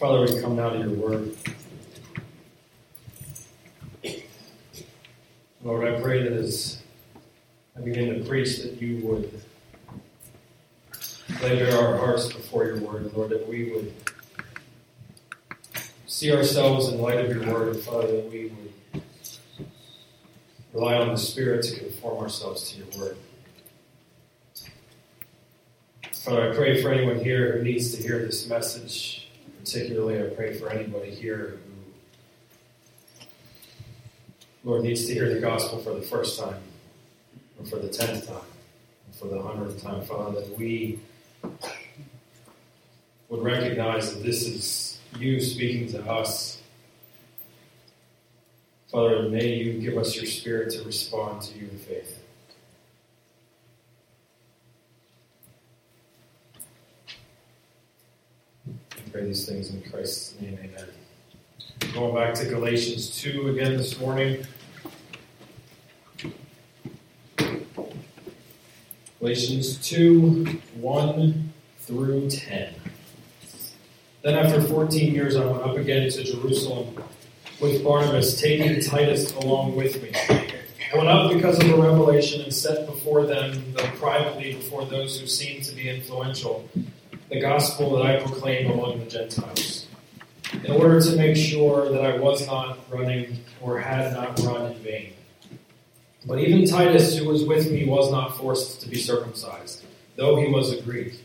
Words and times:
Father, 0.00 0.22
we 0.22 0.40
come 0.40 0.56
now 0.56 0.70
to 0.70 0.78
your 0.78 0.88
word. 0.92 1.36
Lord, 5.62 5.86
I 5.86 6.00
pray 6.00 6.22
that 6.22 6.32
as 6.32 6.80
I 7.76 7.80
begin 7.82 8.18
to 8.18 8.26
preach, 8.26 8.62
that 8.62 8.80
you 8.80 9.06
would 9.06 9.42
lay 11.42 11.58
bare 11.58 11.78
our 11.78 11.98
hearts 11.98 12.32
before 12.32 12.64
your 12.64 12.80
word, 12.80 13.12
Lord, 13.14 13.28
that 13.28 13.46
we 13.46 13.72
would 13.72 13.92
see 16.06 16.34
ourselves 16.34 16.88
in 16.88 16.98
light 16.98 17.22
of 17.22 17.36
your 17.36 17.52
word, 17.52 17.76
and 17.76 17.84
Father, 17.84 18.06
that 18.06 18.32
we 18.32 18.50
would 18.94 19.02
rely 20.72 20.94
on 20.94 21.08
the 21.08 21.18
Spirit 21.18 21.62
to 21.64 21.78
conform 21.78 22.22
ourselves 22.22 22.72
to 22.72 22.78
your 22.78 22.86
word. 22.98 23.18
Father, 26.10 26.50
I 26.50 26.56
pray 26.56 26.80
for 26.80 26.90
anyone 26.90 27.22
here 27.22 27.58
who 27.58 27.64
needs 27.64 27.94
to 27.94 28.02
hear 28.02 28.18
this 28.20 28.48
message. 28.48 29.19
Particularly, 29.64 30.18
I 30.18 30.34
pray 30.34 30.54
for 30.54 30.70
anybody 30.70 31.10
here 31.10 31.58
who, 34.64 34.70
Lord, 34.70 34.82
needs 34.82 35.06
to 35.06 35.12
hear 35.14 35.32
the 35.32 35.40
gospel 35.40 35.78
for 35.78 35.92
the 35.92 36.00
first 36.00 36.40
time, 36.40 36.62
or 37.58 37.66
for 37.66 37.76
the 37.76 37.88
tenth 37.88 38.26
time, 38.26 38.36
or 38.36 39.12
for 39.12 39.28
the 39.28 39.40
hundredth 39.40 39.82
time, 39.82 40.02
Father, 40.02 40.40
that 40.40 40.58
we 40.58 40.98
would 43.28 43.42
recognize 43.42 44.14
that 44.14 44.22
this 44.22 44.46
is 44.46 44.98
you 45.18 45.40
speaking 45.40 45.88
to 45.92 46.02
us. 46.10 46.62
Father, 48.90 49.28
may 49.28 49.54
you 49.54 49.78
give 49.78 49.98
us 49.98 50.16
your 50.16 50.26
spirit 50.26 50.72
to 50.72 50.82
respond 50.84 51.42
to 51.42 51.58
you 51.58 51.68
in 51.68 51.78
faith. 51.78 52.18
Pray 59.10 59.24
these 59.24 59.46
things 59.46 59.70
in 59.70 59.82
Christ's 59.90 60.40
name, 60.40 60.58
amen. 60.62 60.86
Going 61.92 62.14
back 62.14 62.34
to 62.34 62.44
Galatians 62.46 63.20
2 63.20 63.48
again 63.48 63.76
this 63.76 63.98
morning. 63.98 64.46
Galatians 69.18 69.76
2 69.88 70.60
1 70.74 71.52
through 71.80 72.30
10. 72.30 72.74
Then, 74.22 74.34
after 74.34 74.60
14 74.60 75.14
years, 75.14 75.36
I 75.36 75.44
went 75.44 75.62
up 75.62 75.76
again 75.76 76.08
to 76.10 76.22
Jerusalem 76.22 77.02
with 77.60 77.82
Barnabas, 77.82 78.40
taking 78.40 78.80
Titus 78.80 79.34
along 79.34 79.74
with 79.76 80.00
me. 80.02 80.12
I 80.92 80.96
went 80.96 81.08
up 81.08 81.32
because 81.32 81.58
of 81.58 81.70
a 81.70 81.76
revelation 81.76 82.42
and 82.42 82.52
set 82.52 82.86
before 82.86 83.24
them, 83.26 83.72
though 83.72 83.86
privately 83.98 84.54
before 84.54 84.84
those 84.84 85.18
who 85.18 85.26
seemed 85.26 85.64
to 85.64 85.74
be 85.74 85.88
influential 85.88 86.68
the 87.30 87.40
gospel 87.40 87.96
that 87.96 88.04
I 88.04 88.20
proclaim 88.20 88.72
among 88.72 88.98
the 88.98 89.06
Gentiles, 89.06 89.86
in 90.64 90.72
order 90.72 91.00
to 91.00 91.16
make 91.16 91.36
sure 91.36 91.88
that 91.90 92.04
I 92.04 92.18
was 92.18 92.44
not 92.44 92.78
running 92.90 93.38
or 93.60 93.78
had 93.78 94.12
not 94.12 94.38
run 94.40 94.72
in 94.72 94.78
vain. 94.78 95.12
But 96.26 96.40
even 96.40 96.66
Titus, 96.66 97.16
who 97.16 97.28
was 97.28 97.44
with 97.44 97.70
me, 97.70 97.86
was 97.86 98.10
not 98.10 98.36
forced 98.36 98.80
to 98.80 98.88
be 98.88 98.96
circumcised, 98.96 99.84
though 100.16 100.36
he 100.36 100.50
was 100.50 100.72
a 100.72 100.82
Greek. 100.82 101.20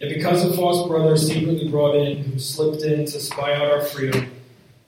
And 0.00 0.12
because 0.12 0.42
of 0.42 0.56
false 0.56 0.88
brothers 0.88 1.28
secretly 1.28 1.68
brought 1.68 1.96
in, 1.96 2.24
who 2.24 2.38
slipped 2.38 2.82
in 2.82 3.04
to 3.04 3.20
spy 3.20 3.54
out 3.54 3.70
our 3.70 3.82
freedom 3.82 4.30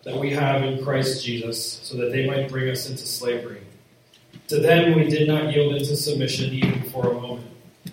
that 0.04 0.16
we 0.16 0.30
have 0.30 0.62
in 0.62 0.82
Christ 0.82 1.22
Jesus, 1.24 1.62
so 1.82 1.98
that 1.98 2.10
they 2.10 2.26
might 2.26 2.48
bring 2.48 2.70
us 2.70 2.88
into 2.88 3.06
slavery. 3.06 3.60
To 4.48 4.58
them 4.58 4.96
we 4.96 5.04
did 5.04 5.28
not 5.28 5.54
yield 5.54 5.74
into 5.74 5.94
submission 5.94 6.54
even 6.54 6.82
for 6.84 7.10
a 7.10 7.20
moment 7.20 7.51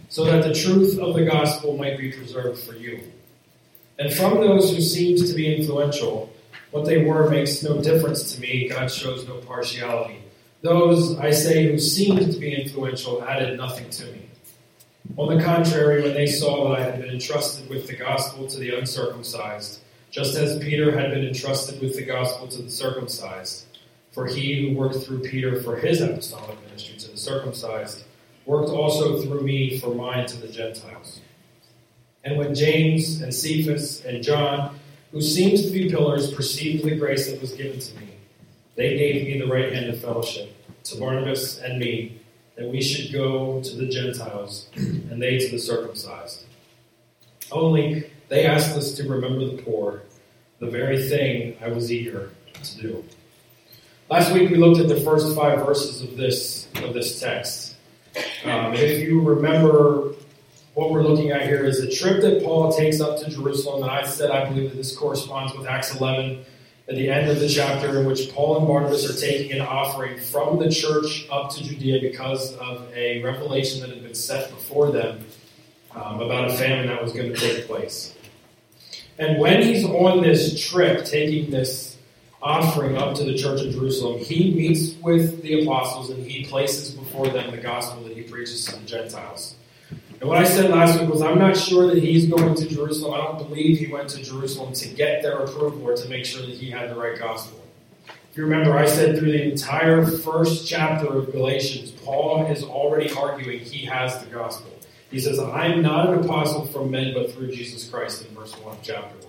so 0.09 0.25
that 0.25 0.43
the 0.43 0.53
truth 0.53 0.97
of 0.99 1.15
the 1.15 1.25
gospel 1.25 1.77
might 1.77 1.97
be 1.97 2.11
preserved 2.11 2.61
for 2.61 2.73
you. 2.73 3.03
And 3.97 4.13
from 4.13 4.35
those 4.35 4.73
who 4.73 4.81
seemed 4.81 5.25
to 5.27 5.33
be 5.33 5.53
influential, 5.55 6.31
what 6.71 6.85
they 6.85 7.03
were 7.03 7.29
makes 7.29 7.63
no 7.63 7.81
difference 7.81 8.33
to 8.33 8.41
me. 8.41 8.69
God 8.69 8.91
shows 8.91 9.27
no 9.27 9.37
partiality. 9.37 10.23
Those, 10.61 11.17
I 11.19 11.31
say, 11.31 11.71
who 11.71 11.79
seemed 11.79 12.31
to 12.31 12.39
be 12.39 12.53
influential 12.53 13.23
added 13.23 13.57
nothing 13.57 13.89
to 13.89 14.05
me. 14.05 14.29
On 15.17 15.35
the 15.35 15.43
contrary, 15.43 16.03
when 16.03 16.13
they 16.13 16.27
saw 16.27 16.69
that 16.69 16.79
I 16.79 16.83
had 16.83 17.01
been 17.01 17.09
entrusted 17.09 17.69
with 17.69 17.87
the 17.87 17.95
gospel 17.95 18.47
to 18.47 18.59
the 18.59 18.77
uncircumcised, 18.77 19.79
just 20.11 20.35
as 20.35 20.59
Peter 20.59 20.97
had 20.97 21.11
been 21.11 21.25
entrusted 21.25 21.81
with 21.81 21.95
the 21.95 22.03
gospel 22.03 22.47
to 22.47 22.61
the 22.61 22.69
circumcised, 22.69 23.65
for 24.11 24.27
he 24.27 24.69
who 24.69 24.77
worked 24.77 24.97
through 24.97 25.21
Peter 25.21 25.61
for 25.61 25.77
his 25.77 26.01
apostolic 26.01 26.61
ministry 26.65 26.97
to 26.97 27.11
the 27.11 27.17
circumcised 27.17 28.03
worked 28.49 28.69
also 28.69 29.21
through 29.21 29.41
me 29.41 29.77
for 29.77 29.93
mine 29.93 30.25
to 30.25 30.37
the 30.37 30.47
Gentiles. 30.47 31.21
And 32.23 32.35
when 32.35 32.55
James 32.55 33.21
and 33.21 33.31
Cephas 33.31 34.03
and 34.05 34.23
John, 34.23 34.79
who 35.11 35.21
seemed 35.21 35.59
to 35.59 35.69
be 35.69 35.87
pillars, 35.87 36.33
perceived 36.33 36.83
the 36.83 36.95
grace 36.95 37.29
that 37.29 37.39
was 37.39 37.51
given 37.51 37.79
to 37.79 37.95
me, 37.99 38.09
they 38.75 38.97
gave 38.97 39.27
me 39.27 39.39
the 39.39 39.45
right 39.45 39.71
hand 39.71 39.85
of 39.91 40.01
fellowship 40.01 40.49
to 40.85 40.97
Barnabas 40.97 41.59
and 41.59 41.77
me, 41.77 42.19
that 42.55 42.67
we 42.67 42.81
should 42.81 43.13
go 43.13 43.61
to 43.61 43.75
the 43.75 43.87
Gentiles, 43.87 44.67
and 44.75 45.21
they 45.21 45.37
to 45.37 45.51
the 45.51 45.59
circumcised. 45.59 46.45
Only 47.51 48.09
they 48.29 48.45
asked 48.45 48.75
us 48.75 48.93
to 48.93 49.07
remember 49.07 49.45
the 49.45 49.61
poor, 49.61 50.01
the 50.57 50.67
very 50.67 51.07
thing 51.07 51.55
I 51.61 51.67
was 51.67 51.91
eager 51.91 52.31
to 52.63 52.81
do. 52.81 53.05
Last 54.09 54.33
week 54.33 54.49
we 54.49 54.57
looked 54.57 54.79
at 54.81 54.87
the 54.87 55.01
first 55.01 55.35
five 55.35 55.59
verses 55.63 56.01
of 56.01 56.17
this 56.17 56.67
of 56.83 56.95
this 56.95 57.19
text. 57.19 57.68
Um, 58.45 58.73
if 58.73 58.99
you 59.07 59.21
remember, 59.21 60.13
what 60.73 60.91
we're 60.91 61.03
looking 61.03 61.31
at 61.31 61.41
here 61.41 61.65
is 61.65 61.79
a 61.79 61.91
trip 61.91 62.21
that 62.21 62.43
Paul 62.43 62.71
takes 62.71 63.01
up 63.01 63.19
to 63.19 63.29
Jerusalem. 63.29 63.83
And 63.83 63.91
I 63.91 64.05
said 64.05 64.31
I 64.31 64.47
believe 64.47 64.69
that 64.71 64.77
this 64.77 64.95
corresponds 64.95 65.53
with 65.53 65.67
Acts 65.67 65.95
11 65.95 66.45
at 66.87 66.95
the 66.95 67.09
end 67.09 67.29
of 67.29 67.39
the 67.39 67.49
chapter 67.49 67.99
in 67.99 68.05
which 68.05 68.33
Paul 68.33 68.57
and 68.57 68.67
Barnabas 68.67 69.09
are 69.09 69.19
taking 69.19 69.51
an 69.51 69.61
offering 69.61 70.17
from 70.17 70.57
the 70.57 70.69
church 70.69 71.27
up 71.31 71.51
to 71.51 71.63
Judea 71.63 72.01
because 72.01 72.55
of 72.55 72.89
a 72.95 73.21
revelation 73.21 73.81
that 73.81 73.89
had 73.89 74.01
been 74.01 74.15
set 74.15 74.49
before 74.49 74.91
them 74.91 75.25
um, 75.91 76.21
about 76.21 76.49
a 76.49 76.53
famine 76.53 76.87
that 76.87 77.01
was 77.03 77.13
going 77.13 77.33
to 77.33 77.39
take 77.39 77.67
place. 77.67 78.15
And 79.17 79.39
when 79.39 79.61
he's 79.61 79.83
on 79.83 80.21
this 80.21 80.59
trip, 80.59 81.03
taking 81.05 81.51
this 81.51 81.88
offering 82.41 82.97
up 82.97 83.15
to 83.15 83.23
the 83.23 83.37
church 83.37 83.61
of 83.61 83.73
Jerusalem, 83.73 84.19
he 84.19 84.53
meets 84.53 84.95
with 85.01 85.41
the 85.41 85.63
apostles 85.63 86.09
and 86.09 86.25
he 86.25 86.45
places 86.45 86.91
before 86.91 87.27
them 87.27 87.51
the 87.51 87.57
gospel 87.57 88.03
that 88.03 88.15
he 88.15 88.23
preaches 88.23 88.65
to 88.65 88.77
the 88.77 88.85
Gentiles. 88.85 89.55
And 90.19 90.27
what 90.27 90.37
I 90.37 90.43
said 90.43 90.69
last 90.69 90.99
week 90.99 91.09
was 91.09 91.21
I'm 91.21 91.39
not 91.39 91.55
sure 91.55 91.87
that 91.87 92.03
he's 92.03 92.27
going 92.27 92.55
to 92.55 92.67
Jerusalem. 92.67 93.13
I 93.13 93.17
don't 93.17 93.37
believe 93.37 93.79
he 93.79 93.87
went 93.87 94.09
to 94.09 94.23
Jerusalem 94.23 94.73
to 94.73 94.89
get 94.89 95.21
their 95.21 95.39
approval 95.39 95.81
or 95.87 95.95
to 95.95 96.09
make 96.09 96.25
sure 96.25 96.41
that 96.41 96.55
he 96.55 96.69
had 96.69 96.89
the 96.89 96.95
right 96.95 97.17
gospel. 97.17 97.63
If 98.31 98.37
you 98.37 98.43
remember, 98.43 98.77
I 98.77 98.85
said 98.85 99.17
through 99.17 99.31
the 99.31 99.43
entire 99.43 100.05
first 100.05 100.67
chapter 100.67 101.07
of 101.07 101.31
Galatians, 101.31 101.91
Paul 101.91 102.45
is 102.47 102.63
already 102.63 103.11
arguing 103.13 103.59
he 103.59 103.85
has 103.85 104.19
the 104.23 104.29
gospel. 104.29 104.71
He 105.09 105.19
says, 105.19 105.39
I'm 105.39 105.81
not 105.81 106.09
an 106.09 106.23
apostle 106.23 106.67
from 106.67 106.91
men, 106.91 107.13
but 107.13 107.31
through 107.31 107.51
Jesus 107.51 107.89
Christ 107.89 108.25
in 108.27 108.35
verse 108.35 108.53
1 108.59 108.75
of 108.75 108.83
chapter 108.83 109.15
1. 109.25 109.28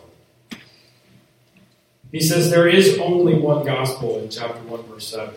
He 2.12 2.20
says 2.20 2.50
there 2.50 2.68
is 2.68 2.98
only 2.98 3.34
one 3.34 3.64
gospel 3.64 4.18
in 4.18 4.30
chapter 4.30 4.60
1, 4.62 4.82
verse 4.84 5.08
7. 5.08 5.34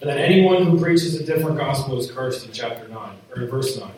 And 0.00 0.08
that 0.08 0.18
anyone 0.18 0.64
who 0.64 0.78
preaches 0.78 1.16
a 1.16 1.24
different 1.24 1.56
gospel 1.56 1.98
is 1.98 2.10
cursed 2.10 2.46
in 2.46 2.52
chapter 2.52 2.86
9, 2.88 3.16
or 3.34 3.42
in 3.42 3.50
verse 3.50 3.78
9. 3.78 3.90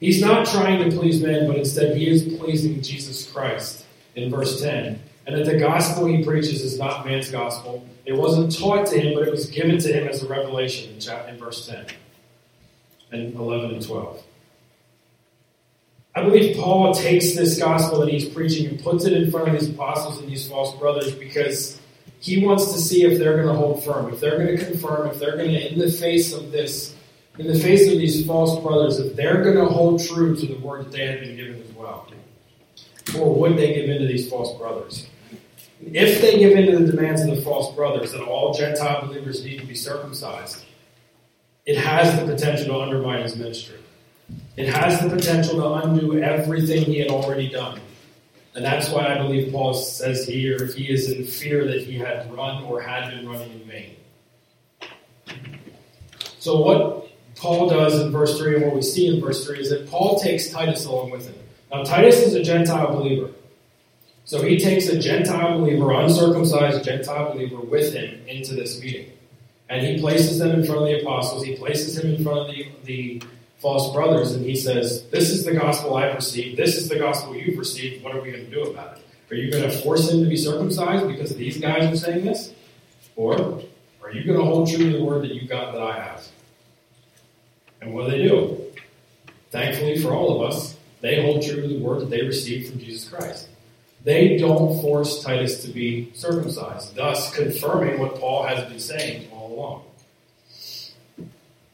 He's 0.00 0.20
not 0.20 0.46
trying 0.46 0.88
to 0.88 0.96
please 0.96 1.22
men, 1.22 1.46
but 1.46 1.56
instead 1.56 1.96
he 1.96 2.08
is 2.08 2.36
pleasing 2.38 2.82
Jesus 2.82 3.30
Christ 3.30 3.84
in 4.16 4.30
verse 4.30 4.60
10. 4.60 5.00
And 5.26 5.36
that 5.36 5.44
the 5.44 5.58
gospel 5.58 6.06
he 6.06 6.24
preaches 6.24 6.62
is 6.62 6.78
not 6.78 7.06
man's 7.06 7.30
gospel. 7.30 7.86
It 8.04 8.14
wasn't 8.14 8.58
taught 8.58 8.86
to 8.88 9.00
him, 9.00 9.14
but 9.14 9.26
it 9.26 9.30
was 9.30 9.46
given 9.46 9.78
to 9.78 9.92
him 9.92 10.08
as 10.08 10.22
a 10.22 10.28
revelation 10.28 10.92
in, 10.92 11.00
chapter, 11.00 11.30
in 11.30 11.38
verse 11.38 11.66
10 11.66 11.86
and 13.12 13.34
11 13.34 13.70
and 13.70 13.86
12. 13.86 14.22
I 16.14 16.24
believe 16.24 16.56
Paul 16.56 16.92
takes 16.92 17.34
this 17.34 17.58
gospel 17.58 18.00
that 18.00 18.08
he's 18.08 18.28
preaching 18.28 18.66
and 18.66 18.82
puts 18.82 19.04
it 19.04 19.12
in 19.12 19.30
front 19.30 19.48
of 19.48 19.60
these 19.60 19.70
apostles 19.70 20.18
and 20.20 20.28
these 20.28 20.48
false 20.48 20.76
brothers 20.76 21.14
because 21.14 21.80
he 22.18 22.44
wants 22.44 22.72
to 22.72 22.78
see 22.78 23.04
if 23.04 23.18
they're 23.18 23.36
going 23.36 23.46
to 23.46 23.54
hold 23.54 23.84
firm, 23.84 24.12
if 24.12 24.20
they're 24.20 24.36
going 24.36 24.56
to 24.58 24.64
confirm, 24.64 25.08
if 25.08 25.18
they're 25.18 25.36
going 25.36 25.50
to, 25.50 25.72
in 25.72 25.78
the 25.78 25.90
face 25.90 26.32
of 26.32 26.50
this, 26.50 26.96
in 27.38 27.46
the 27.46 27.58
face 27.58 27.90
of 27.90 27.98
these 27.98 28.26
false 28.26 28.60
brothers, 28.60 28.98
if 28.98 29.14
they're 29.14 29.42
going 29.42 29.56
to 29.56 29.66
hold 29.66 30.02
true 30.04 30.34
to 30.34 30.46
the 30.46 30.58
word 30.58 30.86
that 30.86 30.92
they 30.92 31.06
had 31.06 31.20
been 31.20 31.36
given 31.36 31.62
as 31.62 31.72
well. 31.72 32.08
Or 33.16 33.34
would 33.34 33.56
they 33.56 33.74
give 33.74 33.88
in 33.88 34.00
to 34.00 34.06
these 34.06 34.28
false 34.28 34.56
brothers? 34.58 35.06
If 35.80 36.20
they 36.20 36.38
give 36.38 36.58
in 36.58 36.66
to 36.72 36.84
the 36.84 36.92
demands 36.92 37.22
of 37.22 37.34
the 37.34 37.40
false 37.40 37.74
brothers 37.74 38.12
that 38.12 38.20
all 38.20 38.52
Gentile 38.52 39.06
believers 39.06 39.44
need 39.44 39.60
to 39.60 39.66
be 39.66 39.74
circumcised, 39.74 40.64
it 41.64 41.78
has 41.78 42.18
the 42.18 42.26
potential 42.26 42.66
to 42.66 42.80
undermine 42.80 43.22
his 43.22 43.36
ministry. 43.36 43.78
It 44.60 44.68
has 44.68 45.00
the 45.00 45.08
potential 45.08 45.54
to 45.54 45.72
undo 45.86 46.22
everything 46.22 46.84
he 46.84 46.98
had 46.98 47.08
already 47.08 47.48
done. 47.48 47.80
And 48.54 48.62
that's 48.62 48.90
why 48.90 49.06
I 49.06 49.16
believe 49.16 49.50
Paul 49.50 49.72
says 49.72 50.26
here 50.26 50.66
he 50.66 50.92
is 50.92 51.10
in 51.10 51.24
fear 51.24 51.66
that 51.66 51.80
he 51.80 51.96
had 51.96 52.30
run 52.30 52.64
or 52.64 52.78
had 52.78 53.10
been 53.10 53.26
running 53.26 53.52
in 53.52 53.64
vain. 53.64 53.96
So, 56.38 56.60
what 56.60 57.08
Paul 57.36 57.70
does 57.70 58.00
in 58.02 58.12
verse 58.12 58.38
3 58.38 58.56
and 58.56 58.64
what 58.66 58.74
we 58.74 58.82
see 58.82 59.06
in 59.06 59.18
verse 59.18 59.46
3 59.46 59.60
is 59.60 59.70
that 59.70 59.88
Paul 59.88 60.20
takes 60.20 60.50
Titus 60.50 60.84
along 60.84 61.10
with 61.10 61.26
him. 61.26 61.36
Now, 61.72 61.82
Titus 61.82 62.18
is 62.18 62.34
a 62.34 62.42
Gentile 62.42 62.94
believer. 62.94 63.30
So 64.26 64.42
he 64.42 64.58
takes 64.58 64.88
a 64.88 64.98
Gentile 64.98 65.58
believer, 65.58 65.90
uncircumcised 65.92 66.84
Gentile 66.84 67.32
believer, 67.32 67.60
with 67.60 67.94
him 67.94 68.20
into 68.28 68.54
this 68.54 68.78
meeting. 68.78 69.10
And 69.70 69.86
he 69.86 69.98
places 69.98 70.38
them 70.38 70.50
in 70.50 70.66
front 70.66 70.82
of 70.82 70.86
the 70.86 71.00
apostles, 71.00 71.44
he 71.44 71.56
places 71.56 71.98
him 71.98 72.14
in 72.14 72.22
front 72.22 72.40
of 72.40 72.54
the, 72.54 72.68
the 72.84 73.22
false 73.60 73.92
brothers, 73.92 74.32
and 74.32 74.44
he 74.44 74.56
says, 74.56 75.04
This 75.10 75.30
is 75.30 75.44
the 75.44 75.52
gospel 75.52 75.96
I've 75.96 76.14
received, 76.14 76.56
this 76.56 76.76
is 76.76 76.88
the 76.88 76.98
gospel 76.98 77.36
you've 77.36 77.58
received, 77.58 78.02
what 78.02 78.14
are 78.14 78.20
we 78.20 78.32
going 78.32 78.44
to 78.44 78.50
do 78.50 78.62
about 78.62 78.96
it? 78.96 79.04
Are 79.30 79.36
you 79.36 79.50
going 79.50 79.62
to 79.62 79.70
force 79.70 80.10
him 80.10 80.24
to 80.24 80.28
be 80.28 80.36
circumcised 80.36 81.06
because 81.06 81.34
these 81.36 81.58
guys 81.58 81.84
are 81.92 81.96
saying 81.96 82.24
this? 82.24 82.52
Or 83.14 83.62
are 84.02 84.10
you 84.10 84.24
going 84.24 84.38
to 84.38 84.44
hold 84.44 84.68
true 84.68 84.90
to 84.90 84.98
the 84.98 85.04
word 85.04 85.22
that 85.22 85.32
you've 85.34 85.48
got 85.48 85.72
that 85.72 85.82
I 85.82 86.00
have? 86.00 86.26
And 87.80 87.94
what 87.94 88.06
do 88.06 88.10
they 88.10 88.22
do? 88.22 88.60
Thankfully 89.50 90.00
for 90.00 90.12
all 90.12 90.42
of 90.42 90.50
us, 90.50 90.76
they 91.00 91.22
hold 91.22 91.42
true 91.42 91.62
to 91.62 91.68
the 91.68 91.78
word 91.78 92.00
that 92.00 92.10
they 92.10 92.22
received 92.22 92.70
from 92.70 92.80
Jesus 92.80 93.08
Christ. 93.08 93.48
They 94.02 94.36
don't 94.36 94.80
force 94.80 95.22
Titus 95.22 95.62
to 95.64 95.68
be 95.68 96.10
circumcised, 96.14 96.94
thus 96.94 97.34
confirming 97.34 98.00
what 98.00 98.16
Paul 98.16 98.44
has 98.44 98.68
been 98.68 98.80
saying 98.80 99.30
all 99.30 99.52
along. 99.52 99.84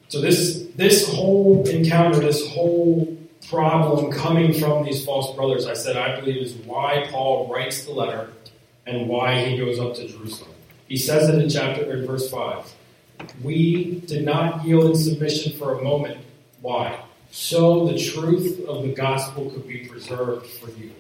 So 0.09 0.21
this 0.21 0.67
this 0.77 1.13
whole 1.13 1.69
encounter, 1.69 2.21
this 2.21 2.49
whole 2.51 3.17
problem 3.49 4.13
coming 4.13 4.53
from 4.53 4.85
these 4.85 5.05
false 5.05 5.35
brothers, 5.35 5.67
I 5.67 5.75
said 5.75 5.97
I 5.97 6.19
believe 6.19 6.43
is 6.43 6.55
why 6.55 7.07
Paul 7.11 7.49
writes 7.53 7.85
the 7.85 7.93
letter 7.93 8.31
and 8.87 9.09
why 9.09 9.45
he 9.45 9.57
goes 9.57 9.79
up 9.79 9.95
to 9.95 10.07
Jerusalem. 10.07 10.53
He 10.89 10.97
says 10.97 11.29
it 11.29 11.43
in 11.43 11.49
chapter 11.49 11.93
in 11.93 12.07
verse 12.07 12.31
five. 12.31 12.73
We 13.43 14.01
did 14.01 14.25
not 14.25 14.65
yield 14.65 14.91
in 14.91 14.97
submission 14.97 15.59
for 15.59 15.79
a 15.79 15.83
moment. 15.83 16.19
Why? 16.61 17.01
So 17.31 17.87
the 17.87 17.99
truth 17.99 18.65
of 18.67 18.83
the 18.83 18.93
gospel 18.93 19.51
could 19.51 19.67
be 19.67 19.87
preserved 19.87 20.47
for 20.47 20.71
you. 20.71 20.93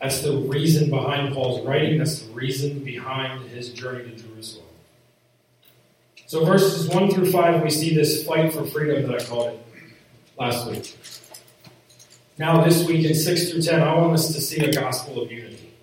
That's 0.00 0.20
the 0.20 0.36
reason 0.36 0.90
behind 0.90 1.34
Paul's 1.34 1.64
writing. 1.66 1.98
That's 1.98 2.20
the 2.22 2.32
reason 2.32 2.80
behind 2.80 3.48
his 3.50 3.70
journey 3.70 4.10
to 4.10 4.16
Jerusalem. 4.16 4.61
So, 6.32 6.46
verses 6.46 6.88
1 6.88 7.10
through 7.10 7.30
5, 7.30 7.62
we 7.62 7.68
see 7.68 7.94
this 7.94 8.24
fight 8.24 8.54
for 8.54 8.64
freedom 8.64 9.02
that 9.02 9.20
I 9.20 9.22
called 9.22 9.48
it 9.48 9.66
last 10.38 10.66
week. 10.66 10.96
Now, 12.38 12.64
this 12.64 12.86
week 12.86 13.04
in 13.04 13.14
6 13.14 13.50
through 13.50 13.60
10, 13.60 13.82
I 13.82 13.94
want 13.98 14.14
us 14.14 14.32
to 14.32 14.40
see 14.40 14.64
a 14.64 14.72
gospel 14.72 15.20
of 15.22 15.30
unity. 15.30 15.74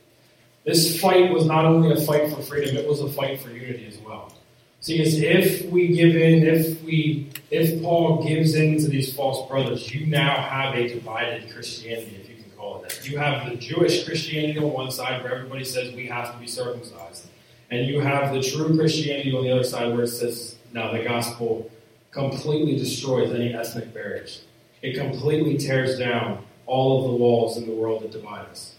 This 0.66 1.00
fight 1.00 1.32
was 1.32 1.46
not 1.46 1.66
only 1.66 1.92
a 1.92 2.04
fight 2.04 2.34
for 2.34 2.42
freedom, 2.42 2.78
it 2.78 2.88
was 2.88 3.00
a 3.00 3.10
fight 3.10 3.40
for 3.40 3.52
unity 3.52 3.86
as 3.86 4.00
well. 4.00 4.34
See, 4.82 4.98
because 4.98 5.22
if 5.22 5.70
we 5.70 5.90
give 5.90 6.16
in, 6.16 6.42
if 6.42 6.82
we, 6.82 7.30
if 7.52 7.80
Paul 7.84 8.24
gives 8.24 8.56
in 8.56 8.80
to 8.80 8.88
these 8.88 9.14
false 9.14 9.48
brothers, 9.48 9.94
you 9.94 10.08
now 10.08 10.34
have 10.34 10.74
a 10.74 10.88
divided 10.88 11.54
Christianity, 11.54 12.18
if 12.24 12.28
you 12.28 12.38
can 12.38 12.52
call 12.58 12.82
it 12.82 12.90
that. 12.90 13.08
You 13.08 13.20
have 13.20 13.48
the 13.48 13.56
Jewish 13.56 14.04
Christianity 14.04 14.58
on 14.58 14.72
one 14.72 14.90
side, 14.90 15.22
where 15.22 15.36
everybody 15.36 15.64
says 15.64 15.94
we 15.94 16.08
have 16.08 16.34
to 16.34 16.40
be 16.40 16.48
circumcised, 16.48 17.28
and 17.72 17.86
you 17.88 18.00
have 18.00 18.34
the 18.34 18.42
true 18.42 18.76
Christianity 18.78 19.36
on 19.36 19.44
the 19.44 19.52
other 19.52 19.64
side, 19.64 19.94
where 19.94 20.04
it 20.04 20.08
says, 20.08 20.56
now 20.74 20.92
the 20.92 21.04
gospel 21.04 21.70
completely 22.12 22.76
destroys 22.78 23.34
any 23.34 23.54
ethnic 23.54 23.94
barriers. 23.94 24.44
It 24.82 24.96
completely 24.96 25.58
tears 25.58 26.00
down 26.00 26.44
all 26.66 27.04
of 27.04 27.12
the 27.12 27.18
walls 27.18 27.58
in 27.58 27.66
the 27.66 27.74
world 27.74 28.04
that 28.04 28.12
divide 28.12 28.46
us. 28.48 28.76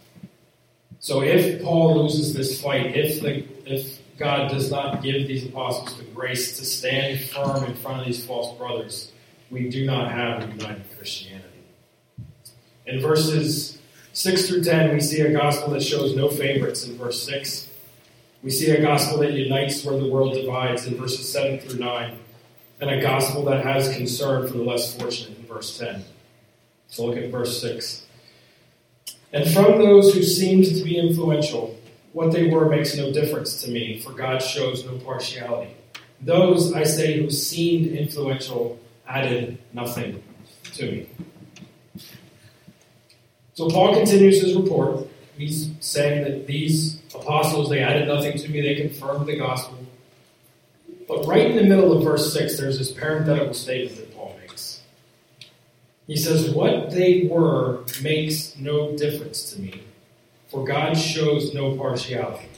So 0.99 1.23
if 1.23 1.63
Paul 1.63 2.03
loses 2.03 2.35
this 2.35 2.61
fight, 2.61 2.95
if 2.95 3.23
the 3.23 3.45
if 3.65 4.01
God 4.19 4.51
does 4.51 4.71
not 4.71 5.03
give 5.03 5.27
these 5.27 5.47
apostles 5.47 5.97
the 5.97 6.05
grace 6.05 6.59
to 6.59 6.65
stand 6.65 7.21
firm 7.21 7.65
in 7.65 7.75
front 7.75 8.01
of 8.01 8.07
these 8.07 8.25
false 8.25 8.57
brothers, 8.59 9.13
we 9.51 9.71
do 9.71 9.87
not 9.87 10.13
have 10.13 10.43
a 10.43 10.47
united 10.53 10.85
Christianity. 10.97 11.47
In 12.87 13.01
verses 13.01 13.79
6 14.13 14.49
through 14.49 14.65
10, 14.65 14.93
we 14.93 15.01
see 15.01 15.23
a 15.23 15.33
gospel 15.33 15.71
that 15.71 15.83
shows 15.83 16.15
no 16.15 16.29
favorites 16.29 16.87
in 16.87 16.99
verse 16.99 17.23
6. 17.25 17.69
We 18.43 18.51
see 18.51 18.71
a 18.71 18.81
gospel 18.81 19.19
that 19.19 19.33
unites 19.33 19.85
where 19.85 19.99
the 19.99 20.09
world 20.09 20.35
divides 20.35 20.87
in 20.87 20.97
verses 20.97 21.31
7 21.31 21.59
through 21.61 21.79
9, 21.79 22.19
and 22.81 22.91
a 22.91 23.01
gospel 23.01 23.45
that 23.45 23.65
has 23.65 23.95
concern 23.95 24.49
for 24.49 24.55
the 24.55 24.65
less 24.65 24.97
fortunate 24.97 25.39
in 25.39 25.47
verse 25.47 25.79
10. 25.79 26.05
So 26.89 27.07
look 27.07 27.19
at 27.19 27.31
verse 27.31 27.61
6. 27.61 28.07
And 29.33 29.49
from 29.49 29.79
those 29.79 30.15
who 30.15 30.23
seemed 30.23 30.65
to 30.67 30.83
be 30.83 30.99
influential, 30.99 31.79
what 32.13 32.33
they 32.33 32.49
were 32.49 32.69
makes 32.69 32.97
no 32.97 33.13
difference 33.13 33.63
to 33.63 33.71
me, 33.71 34.01
for 34.01 34.13
God 34.13 34.43
shows 34.43 34.85
no 34.85 34.99
partiality. 34.99 35.75
Those, 36.21 36.73
I 36.73 36.85
say, 36.85 37.21
who 37.21 37.31
seemed 37.31 37.89
influential 37.89 38.79
added 39.07 39.59
nothing 39.73 40.23
to 40.75 40.91
me. 40.91 41.07
So 43.55 43.69
Paul 43.69 43.95
continues 43.95 44.43
his 44.43 44.55
report. 44.57 45.07
He's 45.41 45.71
saying 45.81 46.25
that 46.25 46.47
these 46.47 47.01
apostles, 47.15 47.71
they 47.71 47.83
added 47.83 48.09
nothing 48.09 48.37
to 48.39 48.49
me, 48.49 48.61
they 48.61 48.75
confirmed 48.75 49.27
the 49.27 49.37
gospel. 49.37 49.79
But 51.09 51.27
right 51.27 51.51
in 51.51 51.57
the 51.57 51.65
middle 51.65 51.97
of 51.97 52.05
verse 52.05 52.33
6, 52.33 52.59
there's 52.59 52.79
this 52.79 52.93
parenthetical 52.93 53.55
statement 53.55 53.97
that 53.97 54.15
Paul 54.15 54.37
makes. 54.41 54.83
He 56.07 56.17
says, 56.17 56.51
What 56.51 56.91
they 56.91 57.27
were 57.31 57.85
makes 58.03 58.57
no 58.59 58.97
difference 58.97 59.53
to 59.53 59.61
me 59.61 59.83
for 60.51 60.65
God 60.65 60.95
shows 60.95 61.55
no 61.55 61.77
partiality. 61.77 62.49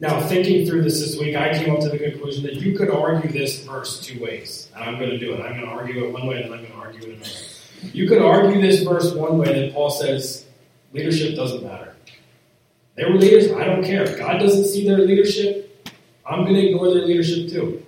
Now, 0.00 0.20
thinking 0.20 0.64
through 0.64 0.82
this 0.82 1.00
this 1.00 1.18
week, 1.18 1.34
I 1.34 1.52
came 1.58 1.74
up 1.74 1.80
to 1.80 1.88
the 1.88 1.98
conclusion 1.98 2.44
that 2.44 2.54
you 2.54 2.78
could 2.78 2.88
argue 2.88 3.30
this 3.30 3.64
verse 3.64 4.00
two 4.00 4.22
ways. 4.22 4.68
And 4.74 4.84
I'm 4.84 4.96
going 4.96 5.10
to 5.10 5.18
do 5.18 5.34
it. 5.34 5.40
I'm 5.40 5.54
going 5.54 5.66
to 5.66 5.72
argue 5.72 6.04
it 6.04 6.12
one 6.12 6.28
way, 6.28 6.40
and 6.40 6.54
I'm 6.54 6.60
going 6.60 6.70
to 6.70 6.78
argue 6.78 7.00
it 7.02 7.16
another. 7.16 7.30
You 7.92 8.08
could 8.08 8.22
argue 8.22 8.60
this 8.60 8.82
verse 8.82 9.12
one 9.12 9.38
way 9.38 9.60
that 9.60 9.74
Paul 9.74 9.90
says 9.90 10.46
leadership 10.92 11.36
doesn't 11.36 11.62
matter. 11.62 11.94
They 12.96 13.04
were 13.04 13.16
leaders, 13.16 13.52
I 13.52 13.64
don't 13.64 13.84
care. 13.84 14.16
God 14.16 14.38
doesn't 14.38 14.64
see 14.64 14.86
their 14.86 14.98
leadership, 14.98 15.86
I'm 16.26 16.42
going 16.42 16.54
to 16.54 16.66
ignore 16.66 16.92
their 16.92 17.06
leadership 17.06 17.50
too. 17.50 17.84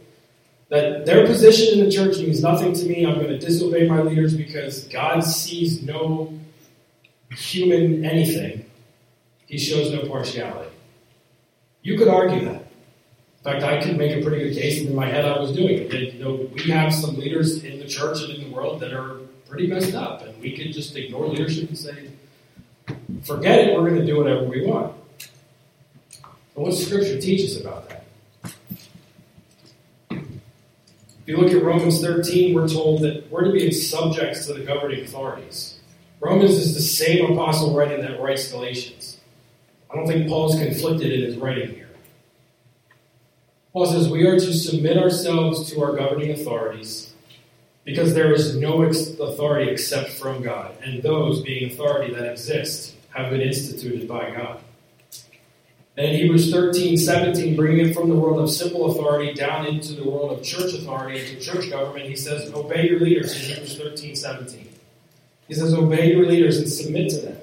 That 0.69 1.05
their 1.05 1.27
position 1.27 1.79
in 1.79 1.85
the 1.85 1.91
church 1.91 2.19
means 2.19 2.43
nothing 2.43 2.73
to 2.73 2.87
me. 2.87 3.05
I'm 3.05 3.17
going 3.17 3.29
to 3.29 3.39
disobey 3.39 3.89
my 3.89 4.03
leaders 4.03 4.37
because 4.37 4.85
God 4.85 5.25
sees 5.25 5.83
no 5.83 6.33
human 7.33 8.05
anything 8.05 8.65
he 9.51 9.59
shows 9.59 9.93
no 9.93 10.09
partiality. 10.09 10.71
You 11.83 11.99
could 11.99 12.07
argue 12.07 12.45
that. 12.45 12.63
In 12.63 13.43
fact, 13.43 13.65
I 13.65 13.83
could 13.83 13.99
make 13.99 14.17
a 14.17 14.25
pretty 14.25 14.45
good 14.45 14.57
case, 14.57 14.81
and 14.81 14.91
in 14.91 14.95
my 14.95 15.07
head 15.07 15.25
I 15.25 15.41
was 15.41 15.51
doing 15.51 15.77
it. 15.77 15.91
That, 15.91 16.15
you 16.15 16.23
know, 16.23 16.49
we 16.55 16.71
have 16.71 16.95
some 16.95 17.17
leaders 17.17 17.65
in 17.65 17.81
the 17.81 17.87
church 17.87 18.23
and 18.23 18.33
in 18.35 18.49
the 18.49 18.55
world 18.55 18.79
that 18.79 18.93
are 18.93 19.17
pretty 19.49 19.67
messed 19.67 19.95
up, 19.95 20.23
and 20.23 20.41
we 20.41 20.57
could 20.57 20.73
just 20.73 20.95
ignore 20.95 21.27
leadership 21.27 21.69
and 21.69 21.77
say, 21.77 22.11
forget 23.23 23.59
it, 23.61 23.75
we're 23.75 23.89
going 23.89 24.01
to 24.01 24.07
do 24.07 24.17
whatever 24.17 24.45
we 24.45 24.67
want. 24.67 24.95
But 26.55 26.63
what 26.63 26.75
Scripture 26.75 27.21
teaches 27.21 27.61
about 27.61 27.89
that? 27.89 28.05
If 30.11 31.27
you 31.27 31.37
look 31.37 31.53
at 31.53 31.63
Romans 31.63 32.01
13, 32.01 32.55
we're 32.55 32.69
told 32.69 33.03
that 33.03 33.31
we're 33.31 33.45
to 33.45 33.53
be 33.53 33.71
subjects 33.71 34.47
to 34.47 34.55
the 34.55 34.61
governing 34.61 35.05
authorities. 35.05 35.79
Romans 36.19 36.53
is 36.53 36.75
the 36.75 36.81
same 36.81 37.33
apostle 37.33 37.75
writing 37.75 38.01
that 38.03 38.21
writes 38.21 38.51
Galatians. 38.51 39.19
I 39.91 39.97
don't 39.97 40.07
think 40.07 40.29
Paul's 40.29 40.59
conflicted 40.59 41.13
in 41.13 41.23
his 41.23 41.37
writing 41.37 41.75
here. 41.75 41.89
Paul 43.73 43.87
says 43.87 44.09
we 44.09 44.27
are 44.27 44.39
to 44.39 44.53
submit 44.53 44.99
ourselves 44.99 45.71
to 45.73 45.83
our 45.83 45.95
governing 45.95 46.31
authorities 46.33 47.15
because 47.85 48.15
there 48.15 48.33
is 48.33 48.57
no 48.57 48.83
authority 48.83 49.71
except 49.71 50.11
from 50.11 50.43
God, 50.43 50.75
and 50.83 51.03
those 51.03 51.43
being 51.43 51.71
authority 51.73 52.13
that 52.15 52.31
exist 52.31 52.97
have 53.11 53.31
been 53.31 53.41
instituted 53.41 54.09
by 54.09 54.31
God. 54.31 54.61
And 55.97 56.07
in 56.07 56.17
Hebrews 56.17 56.53
13, 56.53 56.97
17, 56.97 57.57
bringing 57.57 57.89
it 57.89 57.95
from 57.95 58.09
the 58.09 58.15
world 58.15 58.41
of 58.41 58.51
civil 58.51 58.91
authority 58.91 59.35
down 59.35 59.67
into 59.67 59.95
the 59.95 60.09
world 60.09 60.33
of 60.33 60.45
church 60.45 60.73
authority, 60.73 61.21
into 61.21 61.41
church 61.41 61.69
government, 61.69 62.07
he 62.07 62.17
says, 62.17 62.53
Obey 62.55 62.89
your 62.89 63.01
leaders 63.01 63.35
in 63.35 63.55
Hebrews 63.55 63.77
13, 63.77 64.17
17. 64.17 64.69
He 65.49 65.55
says, 65.55 65.75
Obey 65.75 66.13
your 66.13 66.27
leaders 66.27 66.59
and 66.59 66.69
submit 66.69 67.11
to 67.11 67.19
them. 67.19 67.37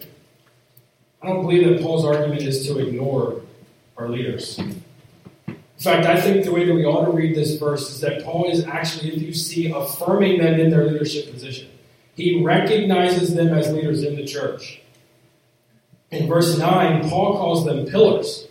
I 1.22 1.28
don't 1.28 1.42
believe 1.42 1.68
that 1.68 1.82
Paul's 1.82 2.06
argument 2.06 2.42
is 2.42 2.66
to 2.68 2.80
ignore 2.80 3.42
our 3.98 4.08
leaders. 4.08 4.58
In 5.78 5.84
fact, 5.84 6.08
I 6.08 6.20
think 6.20 6.46
the 6.46 6.52
way 6.52 6.66
that 6.66 6.74
we 6.74 6.86
ought 6.86 7.06
to 7.06 7.12
read 7.12 7.36
this 7.36 7.60
verse 7.60 7.92
is 7.92 8.02
that 8.02 8.24
Paul 8.24 8.50
is 8.50 8.66
actually, 8.66 9.16
if 9.16 9.22
you 9.22 9.34
see, 9.34 9.72
affirming 9.72 10.40
them 10.40 10.60
in 10.60 10.70
their 10.70 10.86
leadership 10.86 11.32
position. 11.32 11.70
He 12.16 12.44
recognizes 12.44 13.36
them 13.36 13.50
as 13.50 13.72
leaders 13.72 14.04
in 14.04 14.16
the 14.16 14.26
church. 14.26 14.82
In 16.12 16.28
verse 16.28 16.58
9, 16.58 17.10
Paul 17.10 17.38
calls 17.38 17.66
them 17.66 17.86
pillars. 17.86 18.48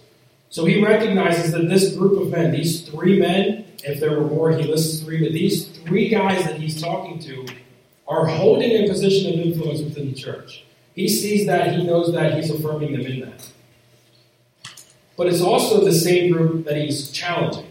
So 0.51 0.65
he 0.65 0.83
recognizes 0.83 1.53
that 1.53 1.69
this 1.69 1.95
group 1.95 2.21
of 2.21 2.31
men, 2.31 2.53
these 2.53 2.89
three 2.89 3.19
men, 3.19 3.65
if 3.85 4.01
there 4.01 4.19
were 4.19 4.27
more, 4.27 4.53
he 4.53 4.65
lists 4.65 5.03
three, 5.03 5.23
but 5.23 5.33
these 5.33 5.67
three 5.69 6.09
guys 6.09 6.45
that 6.45 6.61
he's 6.61 6.81
talking 6.81 7.19
to 7.21 7.47
are 8.09 8.27
holding 8.27 8.85
a 8.85 8.89
position 8.89 9.33
of 9.33 9.47
influence 9.47 9.81
within 9.81 10.09
the 10.09 10.15
church. 10.15 10.65
He 10.95 11.09
sees 11.09 11.47
that, 11.47 11.75
he 11.75 11.85
knows 11.85 12.13
that, 12.13 12.35
he's 12.35 12.51
affirming 12.51 12.93
them 12.93 13.03
in 13.03 13.21
that. 13.21 13.51
But 15.17 15.29
it's 15.29 15.41
also 15.41 15.85
the 15.85 15.93
same 15.93 16.33
group 16.33 16.67
that 16.67 16.77
he's 16.77 17.11
challenging. 17.11 17.71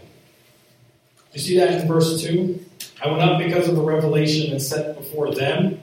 You 1.32 1.40
see 1.40 1.58
that 1.58 1.80
in 1.80 1.88
verse 1.88 2.22
2? 2.22 2.64
I 3.02 3.08
went 3.08 3.22
up 3.22 3.38
because 3.38 3.68
of 3.68 3.78
a 3.78 3.82
revelation 3.82 4.52
and 4.52 4.60
set 4.60 4.96
before 4.96 5.34
them, 5.34 5.80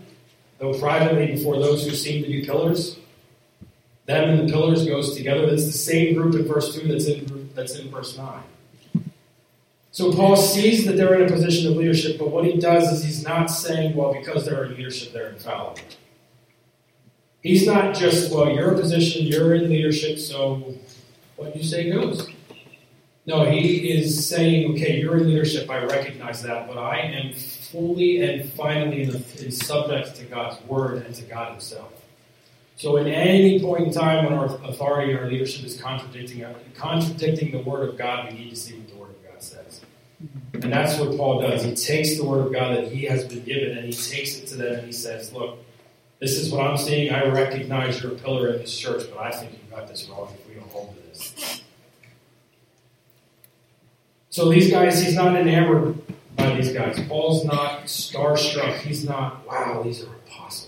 though 0.57 0.77
privately 0.79 1.27
before 1.36 1.60
those 1.60 1.86
who 1.86 1.95
seem 1.95 2.24
to 2.24 2.29
be 2.29 2.45
pillars. 2.45 2.98
Them 4.05 4.29
and 4.29 4.48
the 4.48 4.51
pillars 4.51 4.86
goes 4.86 5.15
together. 5.15 5.50
That's 5.50 5.65
the 5.65 5.72
same 5.72 6.15
group 6.15 6.36
in 6.36 6.45
verse 6.45 6.75
2 6.75 6.88
that's 6.88 7.07
in, 7.07 7.50
that's 7.55 7.75
in 7.77 7.89
verse 7.89 8.17
9. 8.17 8.43
So 9.91 10.12
Paul 10.12 10.36
sees 10.36 10.86
that 10.86 10.98
they're 10.98 11.13
in 11.13 11.29
a 11.29 11.31
position 11.31 11.72
of 11.72 11.77
leadership, 11.77 12.17
but 12.17 12.29
what 12.29 12.45
he 12.45 12.60
does 12.60 12.91
is 12.91 13.03
he's 13.03 13.24
not 13.24 13.45
saying, 13.45 13.95
well, 13.95 14.12
because 14.12 14.45
they're 14.45 14.65
in 14.65 14.75
leadership, 14.75 15.13
they're 15.13 15.29
infallible. 15.29 15.79
He's 17.41 17.67
not 17.67 17.93
just, 17.93 18.33
well, 18.33 18.50
you're 18.50 18.74
in 18.74 18.79
position, 18.79 19.25
you're 19.25 19.53
in 19.53 19.69
leadership, 19.69 20.17
so 20.17 20.74
what 21.36 21.55
you 21.55 21.63
say 21.63 21.91
goes. 21.91 22.27
No, 23.25 23.45
he 23.45 23.91
is 23.91 24.27
saying, 24.27 24.72
okay, 24.72 25.00
you're 25.00 25.17
in 25.17 25.27
leadership, 25.27 25.69
I 25.69 25.83
recognize 25.83 26.41
that, 26.41 26.67
but 26.67 26.77
I 26.77 27.00
am 27.00 27.33
fully 27.33 28.22
and 28.22 28.51
finally 28.53 29.03
in, 29.03 29.10
in 29.38 29.51
subject 29.51 30.15
to 30.15 30.25
God's 30.25 30.60
word 30.65 31.05
and 31.05 31.13
to 31.15 31.24
God 31.24 31.51
himself. 31.51 32.02
So, 32.75 32.98
at 32.98 33.08
any 33.08 33.62
point 33.62 33.88
in 33.88 33.94
time 33.94 34.25
when 34.25 34.34
our 34.34 34.46
authority 34.63 35.15
our 35.15 35.27
leadership 35.27 35.65
is 35.65 35.80
contradicting, 35.80 36.46
contradicting 36.75 37.51
the 37.51 37.60
word 37.60 37.89
of 37.89 37.98
God, 37.98 38.32
we 38.32 38.39
need 38.39 38.50
to 38.50 38.56
see 38.56 38.77
what 38.77 38.89
the 38.89 38.96
word 38.96 39.10
of 39.12 39.32
God 39.32 39.44
says. 39.44 39.82
And 40.53 40.72
that's 40.72 41.00
what 41.00 41.15
Paul 41.18 41.42
does. 41.42 41.63
He 41.63 41.75
takes 41.75 42.18
the 42.18 42.25
word 42.25 42.48
of 42.48 42.53
God 42.53 42.77
that 42.77 42.92
he 42.92 43.03
has 43.06 43.25
been 43.25 43.44
given 43.44 43.77
and 43.77 43.86
he 43.86 43.94
takes 43.94 44.38
it 44.38 44.48
to 44.48 44.56
them 44.56 44.75
and 44.75 44.86
he 44.86 44.92
says, 44.92 45.32
Look, 45.34 45.60
this 46.20 46.38
is 46.38 46.51
what 46.51 46.65
I'm 46.65 46.77
seeing. 46.77 47.12
I 47.12 47.27
recognize 47.27 48.01
you're 48.01 48.13
a 48.13 48.15
pillar 48.15 48.53
in 48.53 48.60
this 48.60 48.77
church, 48.77 49.03
but 49.13 49.20
I 49.20 49.32
think 49.32 49.51
you've 49.51 49.70
got 49.70 49.88
this 49.88 50.08
wrong 50.08 50.30
if 50.34 50.48
we 50.48 50.56
don't 50.56 50.70
hold 50.70 50.96
to 50.96 51.01
this. 51.10 51.62
So 54.30 54.50
these 54.50 54.72
guys, 54.72 55.03
he's 55.03 55.15
not 55.15 55.36
enamored 55.36 56.01
by 56.36 56.56
these 56.56 56.74
guys. 56.74 57.00
Paul's 57.08 57.46
not 57.46 57.84
starstruck. 57.84 58.77
He's 58.80 59.03
not, 59.03 59.46
wow, 59.46 59.84
these 59.84 60.01
are 60.01 60.08
apostles. 60.27 60.62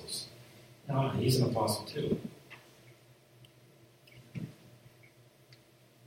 No, 0.88 1.10
he's 1.10 1.40
an 1.40 1.50
apostle 1.50 1.86
too. 1.86 2.20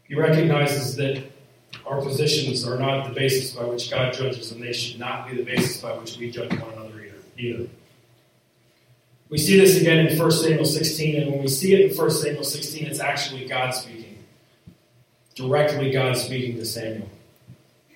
He 0.04 0.14
recognizes 0.14 0.96
that 0.96 1.22
our 1.86 2.00
positions 2.00 2.66
are 2.66 2.78
not 2.78 3.08
the 3.08 3.14
basis 3.14 3.54
by 3.54 3.64
which 3.64 3.90
God 3.90 4.14
judges, 4.14 4.52
and 4.52 4.62
they 4.62 4.72
should 4.72 4.98
not 4.98 5.28
be 5.28 5.36
the 5.36 5.42
basis 5.42 5.80
by 5.80 5.96
which 5.98 6.16
we 6.16 6.30
judge 6.30 6.50
one 6.50 6.72
another 6.72 7.04
either. 7.36 7.68
We 9.30 9.36
see 9.36 9.58
this 9.58 9.78
again 9.78 10.06
in 10.06 10.18
1 10.18 10.30
Samuel 10.30 10.64
16, 10.64 11.22
and 11.22 11.32
when 11.32 11.42
we 11.42 11.48
see 11.48 11.74
it 11.74 11.90
in 11.90 11.96
1 11.96 12.10
Samuel 12.10 12.44
16, 12.44 12.86
it's 12.86 13.00
actually 13.00 13.46
God 13.46 13.72
speaking. 13.72 14.24
Directly 15.34 15.90
God 15.90 16.16
speaking 16.16 16.56
to 16.56 16.64
Samuel. 16.64 17.08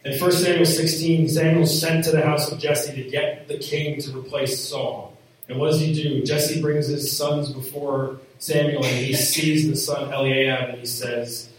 In 0.04 0.18
1 0.18 0.32
Samuel 0.32 0.66
16, 0.66 1.28
Samuel 1.28 1.66
sent 1.66 2.04
to 2.04 2.10
the 2.10 2.22
house 2.22 2.52
of 2.52 2.58
Jesse 2.58 3.02
to 3.02 3.08
get 3.08 3.48
the 3.48 3.56
king 3.56 4.00
to 4.02 4.16
replace 4.16 4.68
Saul. 4.68 5.11
And 5.52 5.60
what 5.60 5.70
does 5.70 5.80
he 5.80 5.92
do? 5.92 6.22
Jesse 6.22 6.62
brings 6.62 6.86
his 6.86 7.14
sons 7.14 7.52
before 7.52 8.18
Samuel, 8.38 8.82
and 8.82 8.96
he 8.96 9.12
sees 9.12 9.68
the 9.68 9.76
son 9.76 10.10
Eliab, 10.10 10.70
and 10.70 10.78
he 10.78 10.86
says, 10.86 11.50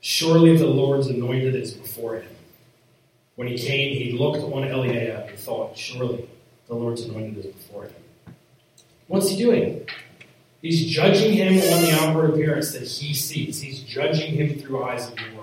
Surely 0.00 0.56
the 0.56 0.66
Lord's 0.66 1.08
anointed 1.08 1.54
is 1.54 1.74
before 1.74 2.20
him. 2.20 2.30
When 3.36 3.46
he 3.46 3.58
came, 3.58 3.94
he 3.94 4.12
looked 4.12 4.38
on 4.38 4.64
Eliab 4.64 5.28
and 5.28 5.38
thought, 5.38 5.76
Surely 5.76 6.26
the 6.68 6.74
Lord's 6.74 7.02
anointed 7.02 7.44
is 7.44 7.52
before 7.52 7.84
him. 7.84 8.34
What's 9.08 9.28
he 9.28 9.36
doing? 9.36 9.86
He's 10.62 10.86
judging 10.86 11.34
him 11.34 11.52
on 11.52 11.82
the 11.82 11.98
outward 12.00 12.30
appearance 12.30 12.72
that 12.72 12.84
he 12.84 13.12
sees. 13.12 13.60
He's 13.60 13.80
judging 13.80 14.36
him 14.36 14.58
through 14.58 14.84
eyes 14.84 15.06
of 15.06 15.16
the. 15.16 15.22
And 15.22 15.37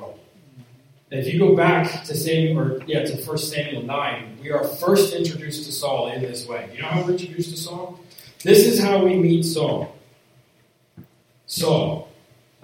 if 1.11 1.31
you 1.31 1.39
go 1.39 1.55
back 1.55 2.03
to 2.05 2.15
Samuel, 2.15 2.59
or 2.59 2.83
yeah, 2.85 3.05
to 3.05 3.15
1 3.15 3.37
Samuel 3.37 3.83
9, 3.83 4.37
we 4.41 4.51
are 4.51 4.63
first 4.63 5.13
introduced 5.13 5.65
to 5.65 5.71
Saul 5.71 6.07
in 6.11 6.21
this 6.21 6.47
way. 6.47 6.69
You 6.73 6.81
know 6.81 6.87
how 6.87 7.03
we're 7.03 7.11
introduced 7.11 7.51
to 7.51 7.57
Saul? 7.57 7.99
This 8.43 8.65
is 8.65 8.79
how 8.79 9.03
we 9.03 9.15
meet 9.15 9.43
Saul. 9.43 9.95
Saul, 11.45 12.09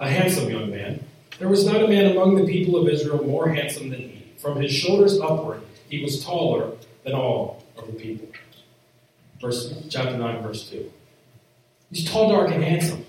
a 0.00 0.08
handsome 0.08 0.50
young 0.50 0.70
man. 0.70 1.04
There 1.38 1.48
was 1.48 1.64
not 1.64 1.82
a 1.82 1.88
man 1.88 2.12
among 2.12 2.36
the 2.36 2.44
people 2.44 2.76
of 2.76 2.88
Israel 2.88 3.24
more 3.24 3.48
handsome 3.48 3.90
than 3.90 4.00
he. 4.00 4.26
From 4.38 4.60
his 4.60 4.72
shoulders 4.72 5.20
upward, 5.20 5.62
he 5.88 6.02
was 6.02 6.24
taller 6.24 6.72
than 7.04 7.14
all 7.14 7.64
of 7.76 7.86
the 7.86 7.92
people 7.92 8.28
verse, 9.42 9.74
chapter 9.90 10.16
9, 10.16 10.42
verse 10.42 10.70
2. 10.70 10.90
He's 11.90 12.10
tall, 12.10 12.30
dark, 12.30 12.50
and 12.52 12.62
handsome. 12.62 13.04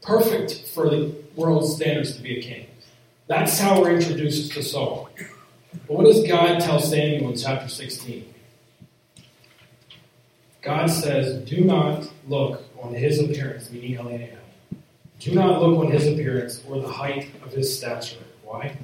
Perfect 0.00 0.68
for 0.72 0.88
the 0.88 1.14
world's 1.34 1.74
standards 1.74 2.16
to 2.16 2.22
be 2.22 2.38
a 2.38 2.42
king. 2.42 2.65
That's 3.26 3.58
how 3.58 3.80
we're 3.80 3.96
introduced 3.96 4.52
to 4.52 4.62
Saul. 4.62 5.10
But 5.86 5.96
what 5.96 6.04
does 6.04 6.26
God 6.26 6.60
tell 6.60 6.78
Samuel 6.78 7.30
in 7.30 7.36
chapter 7.36 7.68
16? 7.68 8.34
God 10.62 10.86
says, 10.86 11.42
Do 11.48 11.62
not 11.62 12.08
look 12.28 12.62
on 12.80 12.94
his 12.94 13.18
appearance, 13.18 13.70
meaning 13.70 13.96
Eliab. 13.96 14.38
Do 15.18 15.34
not 15.34 15.60
look 15.60 15.84
on 15.84 15.90
his 15.90 16.06
appearance 16.06 16.62
or 16.68 16.80
the 16.80 16.88
height 16.88 17.30
of 17.44 17.52
his 17.52 17.76
stature. 17.76 18.22
Why? 18.44 18.76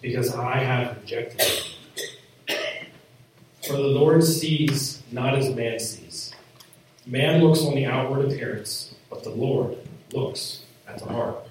Because 0.00 0.34
I 0.34 0.58
have 0.58 0.96
rejected 1.00 1.40
him. 1.40 2.56
For 3.66 3.72
the 3.72 3.78
Lord 3.78 4.22
sees 4.22 5.02
not 5.10 5.34
as 5.34 5.54
man 5.54 5.80
sees. 5.80 6.32
Man 7.04 7.42
looks 7.42 7.62
on 7.62 7.74
the 7.74 7.86
outward 7.86 8.30
appearance, 8.30 8.94
but 9.10 9.24
the 9.24 9.30
Lord 9.30 9.76
looks 10.12 10.62
at 10.86 10.98
the 10.98 11.06
heart. 11.06 11.47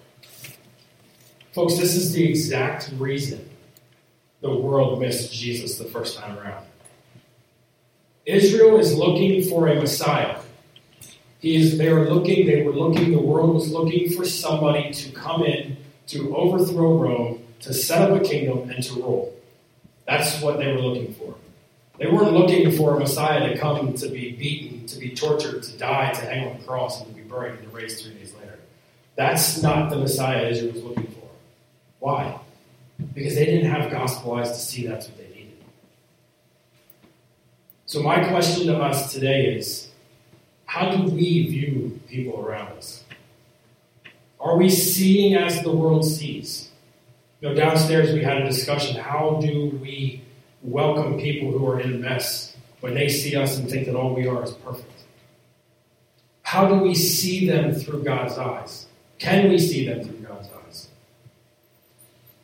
Folks, 1.58 1.76
this 1.78 1.96
is 1.96 2.14
the 2.14 2.24
exact 2.24 2.92
reason 3.00 3.50
the 4.42 4.56
world 4.56 5.02
missed 5.02 5.34
Jesus 5.34 5.80
the 5.80 5.86
first 5.86 6.16
time 6.16 6.38
around. 6.38 6.64
Israel 8.28 8.78
is 8.78 8.96
looking 8.96 9.42
for 9.42 9.68
a 9.68 9.74
Messiah. 9.74 10.40
He 11.40 11.56
is, 11.56 11.80
they 11.80 11.88
are 11.88 12.08
looking, 12.12 12.46
they 12.46 12.62
were 12.62 12.74
looking, 12.74 13.12
the 13.12 13.18
world 13.18 13.56
was 13.56 13.72
looking 13.72 14.12
for 14.12 14.24
somebody 14.24 14.94
to 14.94 15.12
come 15.14 15.42
in, 15.46 15.78
to 16.10 16.38
overthrow 16.38 16.96
Rome, 16.96 17.44
to 17.62 17.74
set 17.74 18.04
up 18.04 18.22
a 18.22 18.24
kingdom, 18.24 18.70
and 18.70 18.84
to 18.84 18.94
rule. 18.94 19.36
That's 20.08 20.40
what 20.44 20.60
they 20.60 20.68
were 20.68 20.82
looking 20.82 21.16
for. 21.16 21.34
They 21.98 22.06
weren't 22.06 22.34
looking 22.34 22.72
for 22.72 22.96
a 22.96 23.00
Messiah 23.00 23.50
to 23.50 23.58
come 23.58 23.96
to 23.96 24.10
be 24.10 24.34
beaten, 24.34 24.86
to 24.86 25.00
be 25.00 25.10
tortured, 25.16 25.64
to 25.64 25.78
die, 25.80 26.12
to 26.12 26.22
hang 26.22 26.50
on 26.50 26.60
the 26.60 26.66
cross, 26.66 27.02
and 27.02 27.10
to 27.10 27.16
be 27.20 27.28
buried 27.28 27.58
and 27.62 27.74
raised 27.74 28.06
three 28.06 28.14
days 28.14 28.36
later. 28.36 28.60
That's 29.16 29.64
not 29.64 29.90
the 29.90 29.98
Messiah 29.98 30.50
Israel 30.50 30.74
was 30.74 30.84
looking. 30.84 31.07
Why? 32.00 32.40
Because 33.14 33.36
they 33.36 33.46
didn't 33.46 33.70
have 33.70 33.92
gospel 33.92 34.36
eyes 34.36 34.52
to 34.52 34.58
see 34.58 34.88
that's 34.88 35.08
what 35.08 35.18
they 35.18 35.30
needed. 35.30 35.58
So, 37.86 38.02
my 38.02 38.28
question 38.28 38.68
to 38.68 38.78
us 38.78 39.14
today 39.14 39.56
is 39.56 39.90
how 40.66 40.92
do 40.92 41.04
we 41.12 41.48
view 41.48 42.00
people 42.08 42.40
around 42.40 42.78
us? 42.78 43.04
Are 44.40 44.58
we 44.58 44.70
seeing 44.70 45.36
as 45.36 45.62
the 45.64 45.72
world 45.72 46.06
sees? 46.06 46.70
You 47.42 47.50
know, 47.50 47.56
downstairs 47.56 48.14
we 48.14 48.24
had 48.24 48.42
a 48.42 48.46
discussion. 48.46 48.98
How 48.98 49.40
do 49.42 49.78
we 49.82 50.22
welcome 50.62 51.20
people 51.20 51.52
who 51.52 51.68
are 51.68 51.80
in 51.80 51.94
a 51.94 51.98
mess 51.98 52.56
when 52.82 52.94
they 52.94 53.10
see 53.10 53.36
us 53.36 53.58
and 53.58 53.70
think 53.70 53.86
that 53.86 53.96
all 53.96 54.14
we 54.14 54.28
are 54.28 54.44
is 54.44 54.52
perfect? 54.52 54.92
How 56.44 56.68
do 56.68 56.76
we 56.76 56.96
see 56.96 57.48
them 57.48 57.74
through 57.74 58.04
God's 58.04 58.38
eyes? 58.38 58.88
Can 59.20 59.50
we 59.50 59.58
see 59.58 59.88
them 59.88 60.04
through 60.04 60.20
God's 60.20 60.48
eyes? 60.48 60.57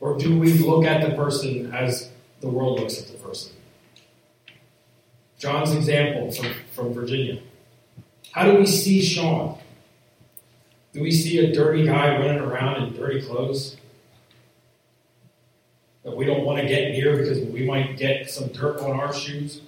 Or 0.03 0.17
do 0.17 0.37
we 0.37 0.51
look 0.55 0.83
at 0.83 0.99
the 1.01 1.15
person 1.15 1.73
as 1.73 2.09
the 2.41 2.49
world 2.49 2.77
looks 2.77 2.99
at 2.99 3.07
the 3.07 3.13
person? 3.13 3.53
John's 5.39 5.73
example 5.73 6.29
from, 6.29 6.53
from 6.73 6.93
Virginia. 6.93 7.39
How 8.33 8.43
do 8.43 8.57
we 8.57 8.65
see 8.65 9.01
Sean? 9.01 9.57
Do 10.91 11.01
we 11.01 11.09
see 11.09 11.37
a 11.37 11.53
dirty 11.53 11.85
guy 11.85 12.17
running 12.17 12.41
around 12.41 12.83
in 12.83 12.93
dirty 12.97 13.21
clothes? 13.21 13.77
that 16.03 16.17
we 16.17 16.25
don't 16.25 16.43
want 16.43 16.59
to 16.59 16.67
get 16.67 16.91
near 16.91 17.15
because 17.15 17.39
we 17.39 17.65
might 17.65 17.95
get 17.95 18.29
some 18.29 18.49
dirt 18.49 18.81
on 18.81 18.99
our 18.99 19.13
shoes? 19.13 19.61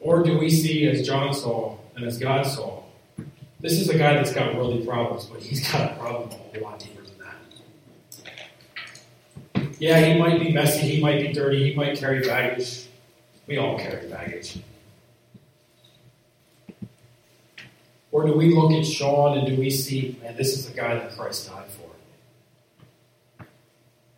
Or 0.00 0.22
do 0.22 0.36
we 0.36 0.50
see, 0.50 0.86
as 0.86 1.06
John 1.06 1.32
saw 1.32 1.78
and 1.96 2.04
as 2.04 2.18
God 2.18 2.42
saw, 2.42 2.82
this 3.60 3.80
is 3.80 3.88
a 3.88 3.96
guy 3.96 4.12
that's 4.12 4.34
got 4.34 4.54
worldly 4.54 4.84
problems, 4.84 5.24
but 5.24 5.40
he's 5.40 5.66
got 5.72 5.92
a 5.92 5.94
problem 5.94 6.28
a 6.28 6.34
whole 6.34 6.62
lot 6.62 6.78
deeper. 6.78 7.03
Yeah, 9.78 10.00
he 10.00 10.18
might 10.18 10.40
be 10.40 10.52
messy, 10.52 10.80
he 10.80 11.00
might 11.00 11.20
be 11.20 11.32
dirty, 11.32 11.70
he 11.70 11.74
might 11.74 11.98
carry 11.98 12.20
baggage. 12.20 12.86
We 13.46 13.58
all 13.58 13.78
carry 13.78 14.08
baggage. 14.08 14.58
Or 18.12 18.26
do 18.26 18.32
we 18.32 18.54
look 18.54 18.72
at 18.72 18.86
Sean 18.86 19.38
and 19.38 19.46
do 19.46 19.56
we 19.56 19.70
see, 19.70 20.18
man, 20.22 20.36
this 20.36 20.56
is 20.56 20.70
a 20.70 20.74
guy 20.74 20.94
that 20.94 21.16
Christ 21.16 21.50
died 21.50 21.68
for? 21.70 21.84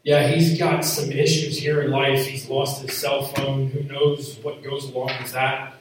yeah, 0.07 0.29
he's 0.29 0.57
got 0.57 0.85
some 0.85 1.11
issues 1.11 1.59
here 1.59 1.83
in 1.83 1.91
life. 1.91 2.27
He's 2.27 2.49
lost 2.49 2.81
his 2.81 2.97
cell 2.97 3.25
phone. 3.25 3.67
Who 3.67 3.83
knows 3.83 4.39
what 4.41 4.63
goes 4.63 4.85
along 4.85 5.11
with 5.21 5.33
that? 5.33 5.75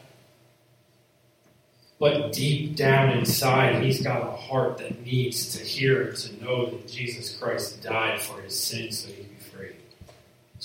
But 2.00 2.34
deep 2.34 2.76
down 2.76 3.16
inside, 3.16 3.84
he's 3.84 4.02
got 4.02 4.24
a 4.24 4.32
heart 4.32 4.80
that 4.80 5.06
needs 5.06 5.56
to 5.56 5.64
hear 5.64 6.08
and 6.08 6.18
to 6.18 6.44
know 6.44 6.66
that 6.72 6.88
Jesus 6.88 7.38
Christ 7.38 7.84
died 7.84 8.20
for 8.20 8.42
his 8.42 8.60
sins 8.60 8.98
so 8.98 9.10
he 9.10 9.28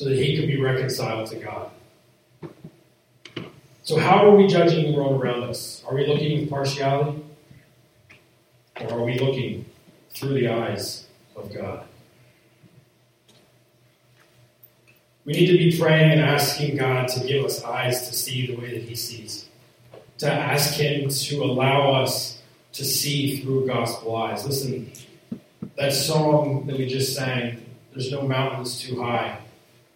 so 0.00 0.08
that 0.08 0.16
he 0.16 0.34
could 0.34 0.46
be 0.46 0.58
reconciled 0.58 1.28
to 1.28 1.36
God. 1.36 1.70
So, 3.82 3.98
how 3.98 4.26
are 4.26 4.34
we 4.34 4.46
judging 4.46 4.90
the 4.90 4.96
world 4.96 5.20
around 5.20 5.42
us? 5.42 5.84
Are 5.86 5.94
we 5.94 6.06
looking 6.06 6.40
with 6.40 6.48
partiality? 6.48 7.22
Or 8.80 8.92
are 8.92 9.04
we 9.04 9.18
looking 9.18 9.66
through 10.08 10.40
the 10.40 10.48
eyes 10.48 11.06
of 11.36 11.52
God? 11.52 11.84
We 15.26 15.34
need 15.34 15.48
to 15.48 15.58
be 15.58 15.78
praying 15.78 16.12
and 16.12 16.22
asking 16.22 16.78
God 16.78 17.08
to 17.08 17.20
give 17.20 17.44
us 17.44 17.62
eyes 17.62 18.08
to 18.08 18.14
see 18.14 18.46
the 18.46 18.56
way 18.56 18.72
that 18.72 18.88
He 18.88 18.94
sees, 18.94 19.50
to 20.16 20.32
ask 20.32 20.80
Him 20.80 21.10
to 21.10 21.44
allow 21.44 21.92
us 21.92 22.40
to 22.72 22.86
see 22.86 23.42
through 23.42 23.66
gospel 23.66 24.16
eyes. 24.16 24.46
Listen, 24.46 24.92
that 25.76 25.92
song 25.92 26.66
that 26.68 26.78
we 26.78 26.86
just 26.86 27.14
sang, 27.14 27.66
There's 27.92 28.10
No 28.10 28.22
Mountains 28.22 28.80
Too 28.80 29.02
High. 29.02 29.40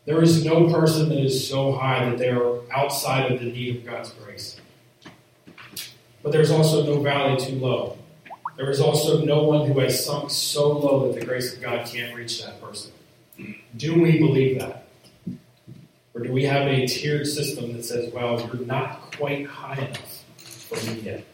There 0.07 0.23
is 0.23 0.45
no 0.45 0.71
person 0.71 1.09
that 1.09 1.19
is 1.19 1.49
so 1.49 1.73
high 1.73 2.09
that 2.11 2.19
they 2.19 2.29
are 2.29 2.61
outside 2.71 3.33
of 3.33 3.41
the 3.41 3.47
need 3.47 3.77
of 3.77 3.87
God's 3.87 4.11
grace. 4.13 4.61
But 6.23 6.33
there's 6.33 6.51
also 6.51 6.85
no 6.85 7.01
valley 7.01 7.41
too 7.41 7.57
low. 7.57 7.97
There 8.57 8.71
is 8.71 8.81
also 8.81 9.25
no 9.25 9.45
one 9.45 9.67
who 9.67 9.81
has 9.81 10.05
sunk 10.05 10.31
so 10.31 10.79
low 10.79 11.07
that 11.07 11.21
the 11.21 11.27
grace 11.27 11.55
of 11.55 11.63
God 11.63 11.87
can't 11.87 12.15
reach 12.15 12.43
that 12.45 12.61
person. 12.61 12.93
Do 13.77 14.01
we 14.01 14.19
believe 14.19 14.61
that? 14.61 14.87
Or 16.15 16.23
do 16.23 16.33
we 16.33 16.45
have 16.45 16.69
a 16.69 16.87
tiered 16.87 17.27
system 17.27 17.73
that 17.73 17.85
says, 17.85 18.13
well, 18.13 18.39
you're 18.41 18.65
not 18.65 19.17
quite 19.17 19.47
high 19.47 19.77
enough 19.77 20.25
for 20.37 20.77
me 20.87 21.01
yet? 21.01 21.25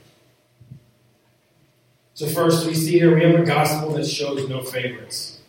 So, 2.15 2.27
first, 2.27 2.67
we 2.67 2.75
see 2.75 2.99
here 2.99 3.15
we 3.15 3.23
have 3.23 3.39
a 3.41 3.45
gospel 3.45 3.93
that 3.95 4.07
shows 4.07 4.49
no 4.49 4.63
favorites. 4.63 5.40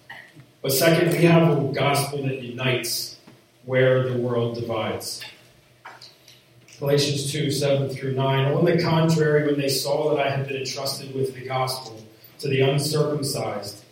But 0.62 0.74
second, 0.74 1.12
we 1.14 1.26
have 1.26 1.58
a 1.58 1.74
gospel 1.74 2.22
that 2.24 2.44
unites 2.44 3.18
where 3.66 4.08
the 4.08 4.18
world 4.18 4.56
divides. 4.56 5.24
Galatians 6.78 7.32
2 7.32 7.50
7 7.50 7.90
through 7.90 8.14
9. 8.14 8.54
On 8.54 8.66
the 8.66 8.80
contrary, 8.80 9.48
when 9.48 9.60
they 9.60 9.70
saw 9.70 10.14
that 10.14 10.26
I 10.26 10.30
had 10.30 10.48
been 10.48 10.58
entrusted 10.58 11.16
with 11.16 11.34
the 11.34 11.46
gospel 11.46 12.00
to 12.40 12.48
the 12.48 12.62
uncircumcised, 12.62 13.84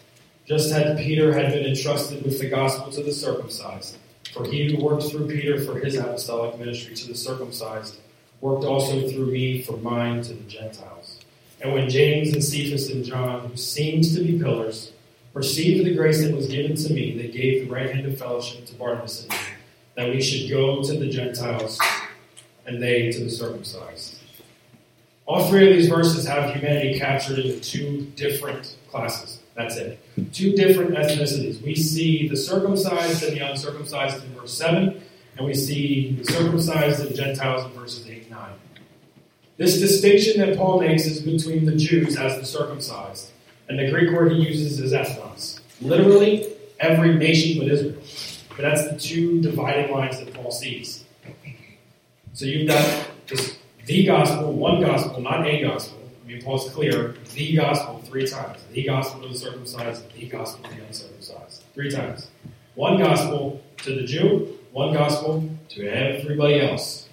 just 0.46 0.72
as 0.72 1.00
Peter 1.00 1.34
had 1.34 1.52
been 1.52 1.66
entrusted 1.66 2.24
with 2.24 2.40
the 2.40 2.50
gospel 2.50 2.92
to 2.92 3.02
the 3.02 3.14
circumcised, 3.14 3.98
for 4.32 4.46
he 4.46 4.72
who 4.72 4.84
worked 4.84 5.04
through 5.04 5.28
Peter 5.28 5.60
for 5.64 5.80
his 5.80 5.96
apostolic 5.96 6.60
ministry 6.60 6.96
to 6.96 7.08
the 7.08 7.16
circumcised 7.16 8.00
worked 8.42 8.64
also 8.64 9.10
through 9.10 9.32
me 9.32 9.62
for 9.64 9.78
mine 9.78 10.22
to 10.22 10.34
the 10.34 10.44
Gentiles. 10.44 11.20
And 11.62 11.74
when 11.74 11.90
James 11.90 12.32
and 12.34 12.44
Cephas 12.44 12.90
and 12.90 13.04
John, 13.04 13.50
who 13.50 13.58
seemed 13.58 14.04
to 14.16 14.22
be 14.22 14.40
pillars, 14.40 14.92
perceived 15.34 15.86
the 15.86 15.96
grace 15.96 16.22
that 16.24 16.36
was 16.36 16.48
given 16.48 16.76
to 16.76 16.94
me, 16.94 17.18
that 17.22 17.34
gave 17.34 17.68
the 17.68 17.74
right 17.74 17.94
hand 17.94 18.06
of 18.06 18.18
fellowship 18.18 18.66
to 18.66 18.76
Barnabas 18.76 19.22
and 19.22 19.32
me, 19.32 19.38
that 19.96 20.10
we 20.10 20.22
should 20.22 20.50
go 20.50 20.84
to 20.84 20.94
the 20.94 21.10
Gentiles 21.10 21.80
and 22.66 22.82
they 22.82 23.12
to 23.12 23.24
the 23.24 23.30
circumcised. 23.30 24.20
All 25.26 25.48
three 25.48 25.70
of 25.70 25.78
these 25.78 25.88
verses 25.88 26.26
have 26.26 26.56
humanity 26.56 26.98
captured 26.98 27.40
into 27.40 27.60
two 27.60 28.12
different 28.16 28.78
classes. 28.90 29.40
That's 29.54 29.76
it. 29.76 30.00
Two 30.34 30.54
different 30.54 30.96
ethnicities. 30.96 31.62
We 31.62 31.76
see 31.76 32.28
the 32.28 32.38
circumcised 32.38 33.24
and 33.24 33.38
the 33.38 33.46
uncircumcised 33.46 34.24
in 34.24 34.34
verse 34.34 34.58
7, 34.58 35.02
and 35.38 35.46
we 35.46 35.54
see 35.54 36.14
the 36.14 36.24
circumcised 36.32 37.06
and 37.06 37.16
Gentiles 37.16 37.66
in 37.66 37.72
verses 37.80 38.08
8 38.08 38.22
and 38.24 38.32
9. 38.32 38.50
This 39.58 39.80
distinction 39.80 40.40
that 40.40 40.58
Paul 40.58 40.80
makes 40.80 41.06
is 41.06 41.22
between 41.22 41.66
the 41.66 41.76
Jews 41.76 42.16
as 42.16 42.40
the 42.40 42.46
circumcised, 42.46 43.32
and 43.70 43.78
the 43.80 43.90
Greek 43.90 44.12
word 44.12 44.32
he 44.32 44.40
uses 44.40 44.80
is 44.80 44.92
ethnos. 44.92 45.60
Literally, 45.80 46.48
every 46.80 47.14
nation 47.14 47.60
but 47.60 47.72
Israel. 47.72 48.02
But 48.50 48.64
that's 48.64 48.92
the 48.92 48.98
two 49.00 49.42
dividing 49.42 49.92
lines 49.92 50.20
that 50.20 50.34
Paul 50.34 50.52
sees. 50.52 51.06
So 52.34 52.46
you've 52.46 52.68
got 52.68 53.06
this, 53.28 53.58
the 53.86 54.06
gospel, 54.06 54.54
one 54.54 54.82
gospel, 54.82 55.22
not 55.22 55.48
a 55.48 55.62
gospel. 55.62 56.00
I 56.24 56.28
mean, 56.28 56.42
Paul's 56.42 56.70
clear, 56.72 57.16
the 57.34 57.56
gospel 57.56 58.02
three 58.06 58.28
times. 58.28 58.60
The 58.72 58.84
gospel 58.84 59.22
to 59.22 59.30
the 59.30 59.38
circumcised, 59.38 60.14
the 60.14 60.28
gospel 60.28 60.70
to 60.70 60.76
the 60.76 60.86
uncircumcised. 60.86 61.64
Three 61.74 61.92
times. 61.92 62.28
One 62.76 62.98
gospel 62.98 63.62
to 63.78 63.96
the 63.96 64.04
Jew, 64.04 64.58
one 64.72 64.94
gospel 64.94 65.50
to 65.70 65.88
everybody 65.88 66.60
else. 66.60 67.08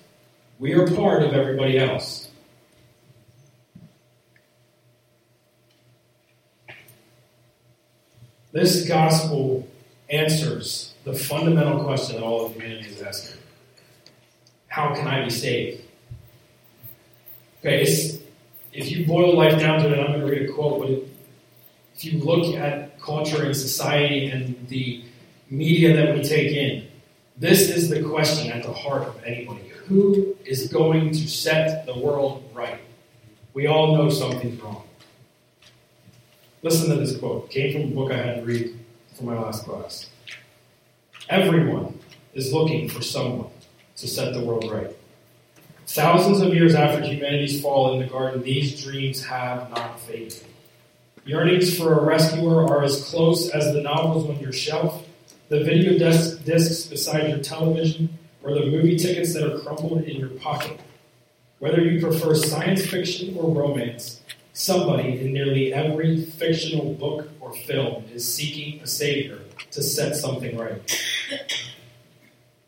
We 0.58 0.74
are 0.74 0.86
part 0.94 1.22
of 1.22 1.32
everybody 1.32 1.78
else. 1.78 2.25
This 8.56 8.88
gospel 8.88 9.68
answers 10.08 10.94
the 11.04 11.12
fundamental 11.12 11.84
question 11.84 12.16
that 12.16 12.24
all 12.24 12.46
of 12.46 12.54
humanity 12.54 12.88
is 12.88 13.02
asking 13.02 13.38
how 14.68 14.94
can 14.94 15.06
I 15.06 15.24
be 15.24 15.30
saved? 15.30 15.82
Okay, 17.60 17.82
if 18.72 18.90
you 18.90 19.04
boil 19.06 19.36
life 19.36 19.60
down 19.60 19.82
to 19.82 19.92
it, 19.92 19.98
I'm 19.98 20.06
going 20.06 20.20
to 20.20 20.26
read 20.26 20.48
a 20.48 20.52
quote, 20.54 20.80
but 20.80 20.90
if 21.96 22.02
you 22.02 22.18
look 22.18 22.54
at 22.54 22.98
culture 22.98 23.44
and 23.44 23.54
society 23.54 24.28
and 24.28 24.66
the 24.68 25.04
media 25.50 25.94
that 25.94 26.14
we 26.14 26.22
take 26.22 26.52
in, 26.52 26.88
this 27.36 27.68
is 27.68 27.90
the 27.90 28.02
question 28.02 28.50
at 28.50 28.62
the 28.62 28.72
heart 28.72 29.02
of 29.02 29.22
anybody. 29.22 29.70
Who 29.84 30.34
is 30.46 30.68
going 30.68 31.10
to 31.10 31.28
set 31.28 31.84
the 31.84 31.98
world 31.98 32.50
right? 32.54 32.80
We 33.52 33.66
all 33.66 33.94
know 33.98 34.08
something's 34.08 34.58
wrong. 34.62 34.86
Listen 36.66 36.90
to 36.90 36.96
this 36.96 37.16
quote. 37.16 37.44
It 37.44 37.50
came 37.52 37.72
from 37.72 37.92
a 37.92 37.94
book 37.94 38.10
I 38.10 38.16
had 38.16 38.36
to 38.38 38.42
read 38.42 38.76
for 39.14 39.22
my 39.22 39.38
last 39.38 39.64
class. 39.64 40.10
Everyone 41.28 41.96
is 42.34 42.52
looking 42.52 42.88
for 42.88 43.02
someone 43.02 43.52
to 43.98 44.08
set 44.08 44.34
the 44.34 44.40
world 44.40 44.68
right. 44.72 44.90
Thousands 45.86 46.40
of 46.40 46.52
years 46.52 46.74
after 46.74 47.06
humanity's 47.06 47.62
fall 47.62 47.94
in 47.94 48.00
the 48.00 48.06
garden, 48.06 48.42
these 48.42 48.82
dreams 48.82 49.24
have 49.26 49.70
not 49.70 50.00
faded. 50.00 50.42
Yearnings 51.24 51.78
for 51.78 52.00
a 52.00 52.04
rescuer 52.04 52.66
are 52.66 52.82
as 52.82 53.10
close 53.10 53.48
as 53.50 53.72
the 53.72 53.80
novels 53.80 54.28
on 54.28 54.40
your 54.40 54.52
shelf, 54.52 55.06
the 55.48 55.62
video 55.62 55.96
disc, 55.96 56.44
discs 56.44 56.86
beside 56.86 57.28
your 57.28 57.38
television, 57.38 58.18
or 58.42 58.54
the 58.54 58.66
movie 58.66 58.96
tickets 58.96 59.34
that 59.34 59.48
are 59.48 59.60
crumpled 59.60 60.02
in 60.02 60.16
your 60.16 60.30
pocket. 60.30 60.80
Whether 61.60 61.82
you 61.82 62.00
prefer 62.00 62.34
science 62.34 62.84
fiction 62.84 63.36
or 63.36 63.54
romance, 63.54 64.20
somebody 64.56 65.20
in 65.20 65.34
nearly 65.34 65.74
every 65.74 66.24
fictional 66.24 66.94
book 66.94 67.28
or 67.40 67.52
film 67.52 68.04
is 68.12 68.34
seeking 68.34 68.80
a 68.80 68.86
savior 68.86 69.38
to 69.70 69.82
set 69.82 70.16
something 70.16 70.56
right. 70.56 70.80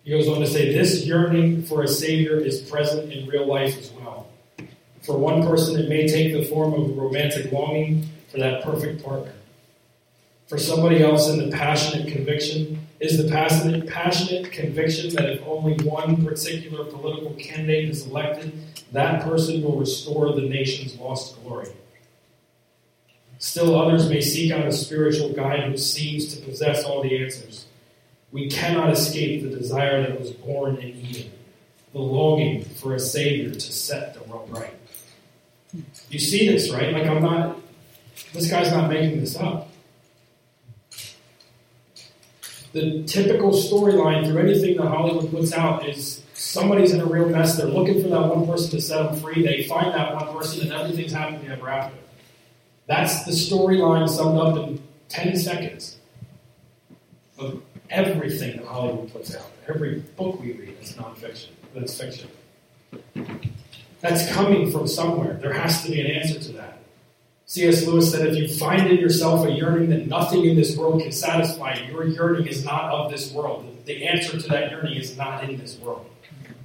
He 0.04 0.10
goes 0.10 0.28
on 0.28 0.40
to 0.40 0.46
say, 0.46 0.72
This 0.72 1.06
yearning 1.06 1.62
for 1.62 1.82
a 1.82 1.88
Savior 1.88 2.38
is 2.38 2.60
present 2.60 3.12
in 3.12 3.26
real 3.26 3.46
life 3.46 3.76
as 3.78 3.90
well. 3.90 4.28
For 5.02 5.16
one 5.16 5.42
person, 5.42 5.80
it 5.80 5.88
may 5.88 6.06
take 6.06 6.34
the 6.34 6.44
form 6.44 6.74
of 6.74 6.90
a 6.90 6.92
romantic 6.92 7.50
longing 7.52 8.08
for 8.30 8.38
that 8.38 8.62
perfect 8.62 9.02
partner. 9.02 9.32
For 10.46 10.58
somebody 10.58 11.02
else, 11.02 11.28
in 11.28 11.38
the 11.38 11.54
passionate 11.54 12.12
conviction 12.12 12.86
is 13.00 13.22
the 13.22 13.30
passionate, 13.30 13.86
passionate 13.86 14.50
conviction 14.52 15.14
that 15.14 15.30
if 15.30 15.42
only 15.46 15.74
one 15.84 16.24
particular 16.24 16.84
political 16.84 17.32
candidate 17.34 17.88
is 17.88 18.06
elected, 18.06 18.52
that 18.92 19.22
person 19.22 19.62
will 19.62 19.76
restore 19.76 20.32
the 20.32 20.42
nation's 20.42 20.96
lost 20.98 21.40
glory. 21.42 21.68
Still, 23.38 23.78
others 23.78 24.08
may 24.08 24.20
seek 24.20 24.50
out 24.50 24.66
a 24.66 24.72
spiritual 24.72 25.32
guide 25.32 25.64
who 25.64 25.76
seems 25.76 26.34
to 26.34 26.44
possess 26.44 26.84
all 26.84 27.02
the 27.02 27.22
answers. 27.22 27.66
We 28.32 28.50
cannot 28.50 28.90
escape 28.90 29.42
the 29.42 29.50
desire 29.50 30.02
that 30.02 30.18
was 30.18 30.32
born 30.32 30.76
in 30.76 30.88
Eden, 30.88 31.30
the 31.92 32.00
longing 32.00 32.64
for 32.64 32.94
a 32.94 33.00
Savior 33.00 33.52
to 33.52 33.60
set 33.60 34.14
the 34.14 34.22
world 34.24 34.50
right. 34.50 34.74
You 36.10 36.18
see 36.18 36.48
this, 36.48 36.70
right? 36.70 36.92
Like, 36.92 37.06
I'm 37.06 37.22
not, 37.22 37.60
this 38.32 38.50
guy's 38.50 38.72
not 38.72 38.90
making 38.90 39.20
this 39.20 39.36
up. 39.36 39.68
The 42.72 43.04
typical 43.04 43.50
storyline 43.50 44.26
through 44.26 44.42
anything 44.42 44.76
that 44.76 44.88
Hollywood 44.88 45.30
puts 45.30 45.52
out 45.52 45.88
is 45.88 46.22
somebody's 46.48 46.92
in 46.92 47.00
a 47.00 47.06
real 47.06 47.28
mess. 47.28 47.56
They're 47.56 47.66
looking 47.66 48.02
for 48.02 48.08
that 48.08 48.34
one 48.34 48.46
person 48.46 48.70
to 48.70 48.80
set 48.80 49.02
them 49.02 49.20
free. 49.20 49.42
They 49.42 49.64
find 49.64 49.92
that 49.94 50.14
one 50.14 50.34
person, 50.34 50.62
and 50.62 50.72
everything's 50.72 51.12
happening 51.12 51.46
ever 51.50 51.68
after. 51.68 51.96
That's 52.86 53.24
the 53.24 53.32
storyline 53.32 54.08
summed 54.08 54.38
up 54.38 54.56
in 54.56 54.82
10 55.10 55.36
seconds 55.36 55.98
of 57.38 57.62
everything 57.90 58.56
that 58.56 58.66
Hollywood 58.66 59.12
puts 59.12 59.36
out, 59.36 59.50
every 59.68 60.00
book 60.16 60.40
we 60.40 60.52
read 60.52 60.76
is 60.80 60.94
nonfiction, 60.94 61.50
that's 61.74 62.00
fiction. 62.00 62.28
That's 64.00 64.30
coming 64.32 64.70
from 64.70 64.86
somewhere. 64.86 65.34
There 65.34 65.52
has 65.52 65.82
to 65.84 65.90
be 65.90 66.00
an 66.00 66.06
answer 66.06 66.38
to 66.38 66.52
that. 66.52 66.78
C.S. 67.46 67.86
Lewis 67.86 68.12
said, 68.12 68.26
if 68.26 68.36
you 68.36 68.46
find 68.46 68.86
in 68.86 68.98
yourself 68.98 69.46
a 69.46 69.50
yearning 69.50 69.90
that 69.90 70.06
nothing 70.06 70.44
in 70.44 70.54
this 70.54 70.76
world 70.76 71.02
can 71.02 71.12
satisfy, 71.12 71.74
your 71.90 72.06
yearning 72.06 72.46
is 72.46 72.64
not 72.64 72.84
of 72.92 73.10
this 73.10 73.32
world. 73.32 73.66
The 73.86 74.06
answer 74.06 74.38
to 74.38 74.48
that 74.48 74.70
yearning 74.70 74.96
is 74.96 75.16
not 75.16 75.44
in 75.44 75.56
this 75.56 75.78
world. 75.78 76.08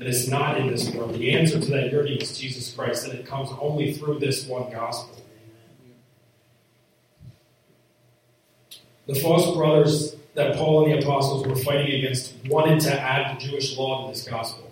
That 0.03 0.09
it's 0.09 0.27
not 0.27 0.57
in 0.57 0.67
this 0.67 0.93
world. 0.93 1.13
The 1.13 1.31
answer 1.31 1.61
to 1.61 1.71
that 1.71 1.89
yearning 1.89 2.17
is 2.17 2.37
Jesus 2.37 2.73
Christ, 2.73 3.07
and 3.07 3.17
it 3.17 3.25
comes 3.25 3.47
only 3.61 3.93
through 3.93 4.19
this 4.19 4.45
one 4.45 4.69
gospel. 4.69 5.23
The 9.05 9.15
false 9.15 9.55
brothers 9.55 10.17
that 10.33 10.57
Paul 10.57 10.83
and 10.83 10.93
the 10.93 11.05
apostles 11.05 11.47
were 11.47 11.55
fighting 11.55 11.99
against 11.99 12.35
wanted 12.47 12.81
to 12.81 12.91
add 12.91 13.37
the 13.37 13.47
Jewish 13.47 13.77
law 13.77 14.05
to 14.05 14.13
this 14.13 14.27
gospel. 14.27 14.69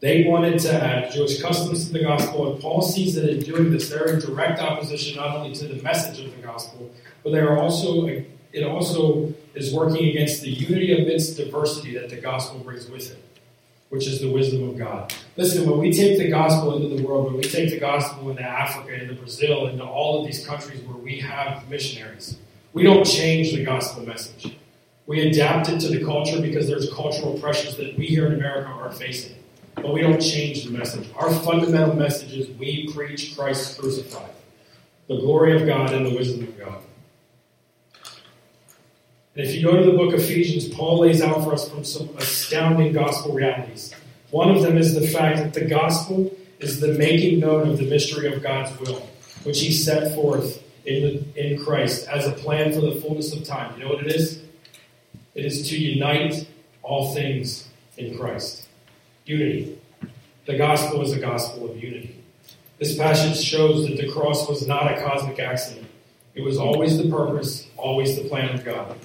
They 0.00 0.24
wanted 0.24 0.58
to 0.62 0.72
add 0.72 1.12
Jewish 1.12 1.40
customs 1.40 1.86
to 1.86 1.92
the 1.92 2.02
gospel, 2.02 2.52
and 2.52 2.60
Paul 2.60 2.82
sees 2.82 3.14
that 3.14 3.30
in 3.30 3.44
doing 3.44 3.70
this, 3.70 3.90
they're 3.90 4.08
in 4.08 4.18
direct 4.18 4.58
opposition 4.58 5.18
not 5.18 5.36
only 5.36 5.54
to 5.54 5.68
the 5.68 5.80
message 5.84 6.18
of 6.18 6.34
the 6.34 6.42
gospel, 6.42 6.90
but 7.22 7.30
they 7.30 7.38
are 7.38 7.60
also 7.60 8.08
it 8.08 8.64
also 8.64 9.32
is 9.54 9.72
working 9.72 10.08
against 10.08 10.42
the 10.42 10.50
unity 10.50 11.00
amidst 11.00 11.36
diversity 11.36 11.96
that 11.96 12.10
the 12.10 12.20
gospel 12.20 12.58
brings 12.58 12.90
with 12.90 13.12
it, 13.12 13.31
which 13.92 14.06
is 14.06 14.22
the 14.22 14.30
wisdom 14.30 14.66
of 14.70 14.78
God. 14.78 15.12
Listen, 15.36 15.68
when 15.68 15.78
we 15.78 15.92
take 15.92 16.16
the 16.16 16.30
gospel 16.30 16.74
into 16.76 16.96
the 16.96 17.06
world, 17.06 17.26
when 17.26 17.36
we 17.36 17.42
take 17.42 17.68
the 17.68 17.78
gospel 17.78 18.30
into 18.30 18.42
Africa, 18.42 18.94
into 18.94 19.12
Brazil, 19.12 19.66
into 19.66 19.84
all 19.84 20.18
of 20.18 20.26
these 20.26 20.46
countries 20.46 20.80
where 20.84 20.96
we 20.96 21.18
have 21.18 21.68
missionaries, 21.68 22.38
we 22.72 22.84
don't 22.84 23.04
change 23.04 23.52
the 23.52 23.62
gospel 23.62 24.06
message. 24.06 24.56
We 25.06 25.28
adapt 25.28 25.68
it 25.68 25.78
to 25.80 25.88
the 25.88 26.02
culture 26.02 26.40
because 26.40 26.66
there's 26.66 26.90
cultural 26.90 27.38
pressures 27.38 27.76
that 27.76 27.98
we 27.98 28.06
here 28.06 28.24
in 28.24 28.32
America 28.32 28.70
are 28.70 28.90
facing. 28.92 29.36
But 29.74 29.92
we 29.92 30.00
don't 30.00 30.22
change 30.22 30.64
the 30.64 30.70
message. 30.70 31.06
Our 31.14 31.30
fundamental 31.30 31.94
message 31.94 32.32
is 32.32 32.48
we 32.56 32.90
preach 32.94 33.36
Christ 33.36 33.78
crucified, 33.78 34.32
the 35.06 35.18
glory 35.18 35.54
of 35.60 35.66
God 35.66 35.92
and 35.92 36.06
the 36.06 36.16
wisdom 36.16 36.44
of 36.44 36.58
God. 36.58 36.82
And 39.34 39.46
if 39.46 39.54
you 39.54 39.62
go 39.62 39.76
to 39.76 39.84
the 39.90 39.96
book 39.96 40.12
of 40.12 40.20
Ephesians, 40.20 40.68
Paul 40.68 41.00
lays 41.00 41.22
out 41.22 41.42
for 41.42 41.54
us 41.54 41.68
from 41.68 41.84
some 41.84 42.10
astounding 42.18 42.92
gospel 42.92 43.32
realities. 43.32 43.94
One 44.30 44.50
of 44.50 44.62
them 44.62 44.76
is 44.76 44.94
the 44.94 45.06
fact 45.06 45.38
that 45.38 45.54
the 45.54 45.64
gospel 45.64 46.34
is 46.58 46.80
the 46.80 46.94
making 46.94 47.40
known 47.40 47.68
of 47.68 47.78
the 47.78 47.88
mystery 47.88 48.32
of 48.32 48.42
God's 48.42 48.78
will, 48.78 49.08
which 49.44 49.60
he 49.60 49.72
set 49.72 50.14
forth 50.14 50.62
in, 50.84 51.02
the, 51.02 51.52
in 51.52 51.62
Christ 51.64 52.08
as 52.08 52.26
a 52.26 52.32
plan 52.32 52.72
for 52.72 52.80
the 52.80 52.92
fullness 53.00 53.34
of 53.34 53.44
time. 53.44 53.74
You 53.78 53.84
know 53.84 53.94
what 53.94 54.06
it 54.06 54.14
is? 54.14 54.42
It 55.34 55.46
is 55.46 55.68
to 55.70 55.78
unite 55.78 56.46
all 56.82 57.14
things 57.14 57.68
in 57.96 58.18
Christ. 58.18 58.68
Unity. 59.24 59.78
The 60.44 60.58
gospel 60.58 61.00
is 61.02 61.12
a 61.12 61.20
gospel 61.20 61.70
of 61.70 61.82
unity. 61.82 62.22
This 62.78 62.96
passage 62.98 63.42
shows 63.42 63.86
that 63.86 63.96
the 63.96 64.10
cross 64.10 64.48
was 64.48 64.66
not 64.66 64.92
a 64.92 65.00
cosmic 65.00 65.38
accident. 65.38 65.86
It 66.34 66.42
was 66.42 66.58
always 66.58 66.98
the 66.98 67.08
purpose, 67.08 67.68
always 67.76 68.16
the 68.16 68.28
plan 68.28 68.54
of 68.54 68.64
God. 68.64 68.96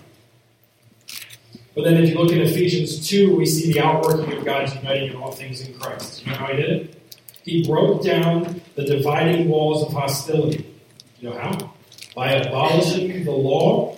But 1.77 1.83
then 1.83 2.03
if 2.03 2.09
you 2.09 2.17
look 2.17 2.31
in 2.31 2.41
Ephesians 2.41 3.07
2, 3.07 3.35
we 3.35 3.45
see 3.45 3.71
the 3.71 3.81
outworking 3.81 4.35
of 4.35 4.43
God's 4.43 4.73
uniting 4.73 5.11
in 5.11 5.15
all 5.15 5.31
things 5.31 5.61
in 5.61 5.75
Christ. 5.75 6.25
You 6.25 6.31
know 6.31 6.37
how 6.39 6.47
he 6.47 6.55
did 6.55 6.69
it? 6.71 7.15
He 7.43 7.67
broke 7.67 8.03
down 8.03 8.61
the 8.73 8.83
dividing 8.83 9.47
walls 9.47 9.83
of 9.83 9.93
hostility. 9.93 10.73
You 11.19 11.29
know 11.29 11.37
how? 11.37 11.75
By 12.15 12.31
abolishing 12.31 13.23
the 13.23 13.31
law 13.31 13.95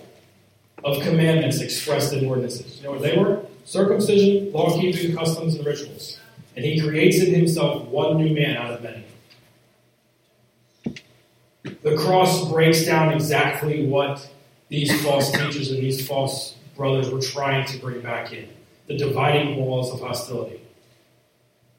of 0.84 1.00
commandments 1.00 1.62
expressed 1.62 2.12
in 2.12 2.26
ordinances. 2.26 2.76
You 2.76 2.82
know 2.82 2.90
what 2.90 3.00
they 3.00 3.16
were? 3.16 3.46
Circumcision, 3.64 4.52
law 4.52 4.78
keeping, 4.78 5.16
customs, 5.16 5.54
and 5.54 5.64
rituals. 5.64 6.20
And 6.56 6.66
he 6.66 6.82
creates 6.82 7.22
in 7.22 7.32
himself 7.32 7.86
one 7.88 8.18
new 8.18 8.34
man 8.34 8.58
out 8.58 8.72
of 8.74 8.82
many. 8.82 9.06
The 11.80 11.96
cross 11.96 12.46
breaks 12.50 12.84
down 12.84 13.14
exactly 13.14 13.86
what 13.86 14.30
these 14.68 15.02
false 15.02 15.32
teachers 15.32 15.70
and 15.70 15.82
these 15.82 16.06
false 16.06 16.56
brothers 16.76 17.10
were 17.10 17.20
trying 17.20 17.66
to 17.66 17.78
bring 17.78 18.00
back 18.00 18.32
in 18.32 18.48
the 18.86 18.96
dividing 18.96 19.56
walls 19.56 19.92
of 19.92 20.00
hostility. 20.00 20.60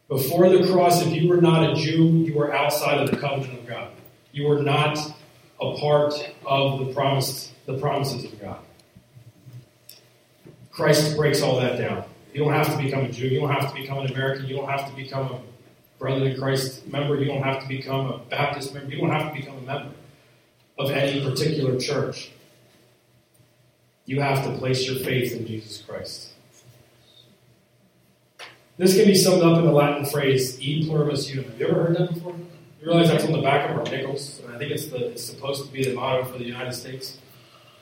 Before 0.07 0.49
the 0.49 0.71
cross, 0.71 1.01
if 1.05 1.13
you 1.13 1.29
were 1.29 1.41
not 1.41 1.71
a 1.71 1.75
Jew, 1.75 2.07
you 2.07 2.33
were 2.33 2.53
outside 2.53 2.99
of 2.99 3.09
the 3.09 3.17
covenant 3.17 3.59
of 3.59 3.67
God. 3.67 3.91
You 4.31 4.47
were 4.47 4.61
not 4.61 4.97
a 5.59 5.77
part 5.77 6.13
of 6.45 6.79
the 6.79 6.93
promised 6.93 7.51
the 7.65 7.77
promises 7.77 8.25
of 8.25 8.39
God. 8.41 8.59
Christ 10.71 11.15
breaks 11.15 11.41
all 11.41 11.59
that 11.59 11.77
down. 11.77 12.05
You 12.33 12.43
don't 12.43 12.53
have 12.53 12.75
to 12.75 12.81
become 12.81 13.05
a 13.05 13.11
Jew. 13.11 13.27
You 13.27 13.41
don't 13.41 13.51
have 13.51 13.73
to 13.73 13.81
become 13.81 13.99
an 13.99 14.11
American. 14.11 14.47
You 14.47 14.55
don't 14.55 14.69
have 14.69 14.89
to 14.89 14.95
become 14.95 15.31
a 15.31 15.41
Brother 15.99 16.25
in 16.25 16.39
Christ 16.39 16.87
member. 16.87 17.15
You 17.15 17.25
don't 17.25 17.43
have 17.43 17.61
to 17.61 17.67
become 17.67 18.07
a 18.07 18.17
Baptist 18.17 18.73
member. 18.73 18.91
You 18.91 19.01
don't 19.01 19.11
have 19.11 19.31
to 19.31 19.39
become 19.39 19.57
a 19.57 19.61
member 19.61 19.91
of 20.79 20.89
any 20.89 21.23
particular 21.23 21.79
church. 21.79 22.31
You 24.11 24.19
have 24.19 24.43
to 24.43 24.51
place 24.57 24.85
your 24.85 24.97
faith 24.97 25.31
in 25.31 25.47
Jesus 25.47 25.81
Christ. 25.87 26.33
This 28.77 28.93
can 28.97 29.05
be 29.05 29.15
summed 29.15 29.41
up 29.41 29.57
in 29.57 29.63
the 29.63 29.71
Latin 29.71 30.05
phrase 30.05 30.59
"e 30.59 30.85
pluribus 30.85 31.31
unum." 31.31 31.45
Have 31.45 31.57
you 31.57 31.67
ever 31.69 31.83
heard 31.83 31.95
that 31.95 32.13
before? 32.13 32.35
You 32.81 32.87
realize 32.87 33.07
that's 33.07 33.23
on 33.23 33.31
the 33.31 33.41
back 33.41 33.69
of 33.69 33.77
our 33.77 33.85
nickels, 33.85 34.41
and 34.43 34.53
I 34.53 34.57
think 34.57 34.71
it's 34.71 34.87
the 34.87 35.11
it's 35.11 35.23
supposed 35.23 35.65
to 35.65 35.71
be 35.71 35.85
the 35.85 35.93
motto 35.93 36.25
for 36.25 36.37
the 36.37 36.43
United 36.43 36.73
States. 36.73 37.19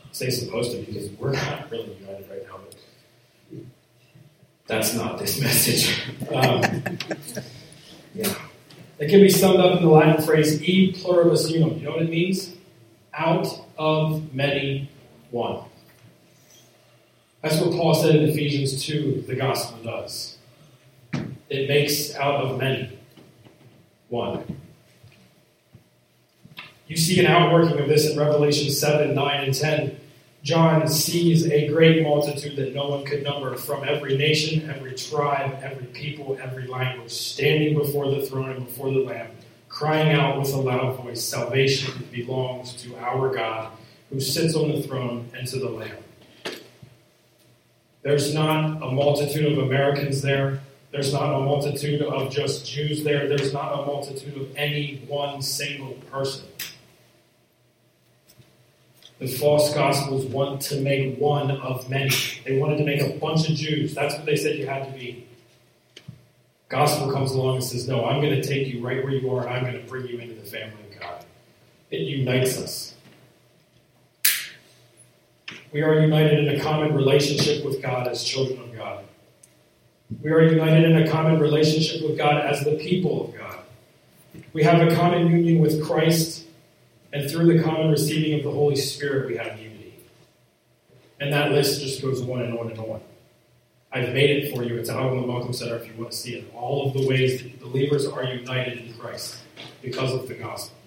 I 0.04 0.10
say 0.12 0.30
supposed 0.30 0.72
to 0.74 0.78
because 0.78 1.10
we're 1.14 1.34
not 1.34 1.72
really 1.72 1.98
united 2.00 2.30
right 2.30 2.44
now, 2.48 2.60
but 2.64 3.64
that's 4.68 4.94
not 4.94 5.18
this 5.18 5.42
message. 5.48 6.00
Um, 6.32 6.62
yeah. 8.14 8.36
It 9.00 9.10
can 9.10 9.22
be 9.22 9.30
summed 9.30 9.62
up 9.62 9.78
in 9.78 9.84
the 9.84 9.90
Latin 9.90 10.24
phrase 10.24 10.62
"e 10.62 10.92
pluribus 10.92 11.50
unum." 11.50 11.80
You 11.80 11.86
know 11.86 11.92
what 11.94 12.04
it 12.04 12.12
means? 12.12 12.54
Out 13.16 13.48
of 13.80 14.32
many, 14.32 14.92
one. 15.32 15.64
That's 17.42 17.60
what 17.62 17.72
Paul 17.72 17.96
said 17.96 18.16
in 18.16 18.30
Ephesians 18.30 18.84
2 18.86 19.24
the 19.28 19.36
gospel 19.36 19.82
does. 19.84 20.38
It 21.50 21.68
makes 21.68 22.14
out 22.16 22.44
of 22.44 22.60
many 22.60 23.00
one. 24.10 24.58
You 26.88 26.98
see 26.98 27.20
an 27.20 27.28
outworking 27.28 27.80
of 27.80 27.88
this 27.88 28.10
in 28.10 28.18
Revelation 28.18 28.72
7, 28.72 29.14
9, 29.14 29.44
and 29.44 29.54
10. 29.54 30.00
John 30.42 30.88
sees 30.88 31.46
a 31.48 31.68
great 31.68 32.02
multitude 32.02 32.56
that 32.56 32.74
no 32.74 32.90
one 32.90 33.06
could 33.06 33.24
number 33.24 33.56
from 33.56 33.88
every 33.88 34.18
nation, 34.18 34.70
every 34.70 34.96
tribe, 34.96 35.60
every 35.62 35.86
people, 35.88 36.38
every 36.42 36.66
language, 36.68 37.12
standing 37.12 37.78
before 37.78 38.10
the 38.10 38.26
throne 38.26 38.50
and 38.52 38.66
before 38.66 38.92
the 38.92 39.00
Lamb, 39.00 39.28
crying 39.68 40.14
out 40.14 40.40
with 40.40 40.52
a 40.54 40.58
loud 40.58 40.98
voice 40.98 41.24
Salvation 41.24 42.08
belongs 42.12 42.74
to 42.82 42.98
our 42.98 43.34
God 43.34 43.72
who 44.10 44.20
sits 44.20 44.56
on 44.56 44.70
the 44.70 44.82
throne 44.82 45.30
and 45.38 45.48
to 45.48 45.60
the 45.60 45.70
Lamb. 45.70 45.98
There's 48.02 48.34
not 48.34 48.82
a 48.82 48.92
multitude 48.92 49.52
of 49.52 49.58
Americans 49.58 50.22
there. 50.22 50.62
There's 50.92 51.14
not 51.14 51.36
a 51.36 51.40
multitude 51.40 52.02
of 52.02 52.32
just 52.32 52.66
Jews 52.66 53.04
there. 53.04 53.28
There's 53.28 53.54
not 53.54 53.74
a 53.74 53.86
multitude 53.86 54.38
of 54.38 54.56
any 54.56 55.04
one 55.08 55.42
single 55.42 55.94
person. 56.12 56.46
The 59.20 59.28
false 59.28 59.74
gospels 59.74 60.26
want 60.26 60.62
to 60.64 60.80
make 60.80 61.20
one 61.20 61.52
of 61.52 61.90
many. 61.90 62.12
They 62.46 62.58
wanted 62.58 62.78
to 62.78 62.86
make 62.86 63.02
a 63.02 63.18
bunch 63.20 63.50
of 63.50 63.56
Jews. 63.56 63.94
That's 63.94 64.16
what 64.16 64.26
they 64.26 64.38
said 64.38 64.56
you 64.56 64.66
had 64.66 64.86
to 64.86 64.98
be. 64.98 65.28
Gospel 66.70 67.12
comes 67.12 67.32
along 67.32 67.56
and 67.56 67.64
says, 67.64 67.88
No, 67.88 68.06
I'm 68.06 68.22
going 68.22 68.42
to 68.42 68.48
take 68.48 68.68
you 68.68 68.86
right 68.86 69.04
where 69.04 69.14
you 69.14 69.30
are 69.36 69.46
and 69.46 69.50
I'm 69.50 69.64
going 69.64 69.84
to 69.84 69.90
bring 69.90 70.08
you 70.08 70.20
into 70.20 70.36
the 70.36 70.46
family 70.46 70.78
of 70.90 71.02
God. 71.02 71.26
It 71.92 72.02
unites 72.02 72.58
us. 72.58 72.96
We 75.72 75.84
are 75.84 76.00
united 76.00 76.48
in 76.48 76.60
a 76.60 76.64
common 76.64 76.96
relationship 76.96 77.64
with 77.64 77.82
God 77.82 78.08
as 78.08 78.24
children 78.24 78.60
of 78.60 78.76
God. 78.76 79.04
We 80.24 80.32
are 80.32 80.42
united 80.42 80.90
in 80.90 81.04
a 81.04 81.10
common 81.10 81.40
relationship 81.40 82.02
with 82.02 82.18
God 82.18 82.42
as 82.42 82.64
the 82.64 82.76
people 82.78 83.26
of 83.26 83.38
God. 83.38 83.60
We 84.52 84.64
have 84.64 84.82
a 84.82 84.96
common 84.96 85.30
union 85.30 85.60
with 85.60 85.86
Christ, 85.86 86.46
and 87.14 87.30
through 87.30 87.56
the 87.56 87.64
common 87.64 87.92
receiving 87.92 88.40
of 88.40 88.44
the 88.44 88.52
Holy 88.52 88.76
Spirit, 88.76 89.28
we 89.28 89.38
have 89.38 89.60
unity. 89.60 89.94
And 91.20 91.32
that 91.34 91.52
list 91.52 91.82
just 91.82 92.02
goes 92.02 92.22
on 92.22 92.42
and 92.42 92.58
on 92.58 92.72
and 92.72 92.80
on. 92.80 93.02
I've 93.92 94.12
made 94.14 94.32
it 94.32 94.56
for 94.56 94.64
you. 94.64 94.76
It's 94.78 94.90
out 94.90 95.12
on 95.12 95.22
the 95.22 95.28
Welcome 95.28 95.54
Center 95.54 95.76
if 95.76 95.88
you 95.88 95.94
want 95.98 96.12
to 96.12 96.18
see 96.18 96.36
it. 96.36 96.52
All 96.56 96.88
of 96.88 96.94
the 96.94 97.08
ways 97.08 97.44
that 97.44 97.60
believers 97.60 98.08
are 98.08 98.24
united 98.24 98.80
in 98.80 98.94
Christ 98.94 99.38
because 99.84 100.14
of 100.14 100.28
the 100.28 100.34
gospel. 100.34 100.79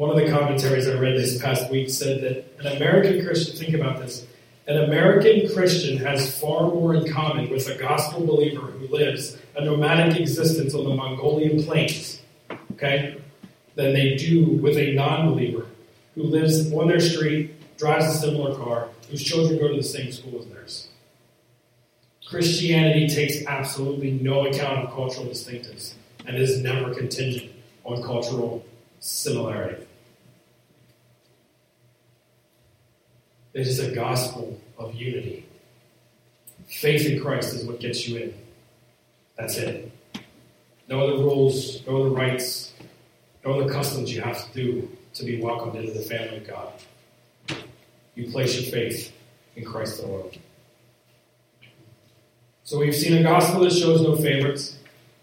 One 0.00 0.08
of 0.08 0.16
the 0.16 0.32
commentaries 0.32 0.88
I 0.88 0.94
read 0.94 1.18
this 1.18 1.36
past 1.42 1.70
week 1.70 1.90
said 1.90 2.22
that 2.22 2.66
an 2.66 2.74
American 2.78 3.22
Christian, 3.22 3.54
think 3.54 3.74
about 3.74 4.00
this, 4.00 4.26
an 4.66 4.84
American 4.84 5.52
Christian 5.52 5.98
has 5.98 6.40
far 6.40 6.68
more 6.68 6.94
in 6.94 7.12
common 7.12 7.50
with 7.50 7.68
a 7.68 7.76
gospel 7.76 8.26
believer 8.26 8.62
who 8.62 8.88
lives 8.88 9.36
a 9.56 9.62
nomadic 9.62 10.18
existence 10.18 10.74
on 10.74 10.84
the 10.84 10.94
Mongolian 10.94 11.62
plains, 11.62 12.22
okay, 12.72 13.20
than 13.74 13.92
they 13.92 14.16
do 14.16 14.46
with 14.46 14.78
a 14.78 14.94
non 14.94 15.34
believer 15.34 15.66
who 16.14 16.22
lives 16.22 16.72
on 16.72 16.88
their 16.88 16.98
street, 16.98 17.76
drives 17.76 18.06
a 18.06 18.18
similar 18.20 18.56
car, 18.56 18.88
whose 19.10 19.22
children 19.22 19.58
go 19.58 19.68
to 19.68 19.76
the 19.76 19.82
same 19.82 20.10
school 20.10 20.40
as 20.40 20.46
theirs. 20.46 20.88
Christianity 22.26 23.06
takes 23.06 23.44
absolutely 23.44 24.12
no 24.12 24.46
account 24.46 24.78
of 24.78 24.94
cultural 24.94 25.26
distinctives 25.26 25.92
and 26.24 26.38
is 26.38 26.62
never 26.62 26.94
contingent 26.94 27.52
on 27.84 28.02
cultural 28.02 28.64
similarity. 29.00 29.88
It 33.52 33.66
is 33.66 33.80
a 33.80 33.94
gospel 33.94 34.60
of 34.78 34.94
unity. 34.94 35.46
Faith 36.66 37.06
in 37.06 37.20
Christ 37.20 37.54
is 37.54 37.64
what 37.64 37.80
gets 37.80 38.08
you 38.08 38.18
in. 38.18 38.34
That's 39.36 39.56
it. 39.56 39.90
No 40.88 41.00
other 41.00 41.22
rules, 41.22 41.84
no 41.86 42.00
other 42.00 42.10
rights, 42.10 42.72
no 43.44 43.60
other 43.60 43.72
customs 43.72 44.14
you 44.14 44.20
have 44.20 44.46
to 44.46 44.52
do 44.52 44.96
to 45.14 45.24
be 45.24 45.40
welcomed 45.40 45.76
into 45.76 45.92
the 45.92 46.00
family 46.00 46.36
of 46.38 46.46
God. 46.46 46.72
You 48.14 48.30
place 48.30 48.60
your 48.60 48.70
faith 48.70 49.12
in 49.56 49.64
Christ 49.64 50.02
alone. 50.02 50.30
So 52.62 52.78
we've 52.78 52.94
seen 52.94 53.16
a 53.18 53.22
gospel 53.22 53.62
that 53.62 53.72
shows 53.72 54.00
no 54.02 54.14
favorites, 54.14 54.78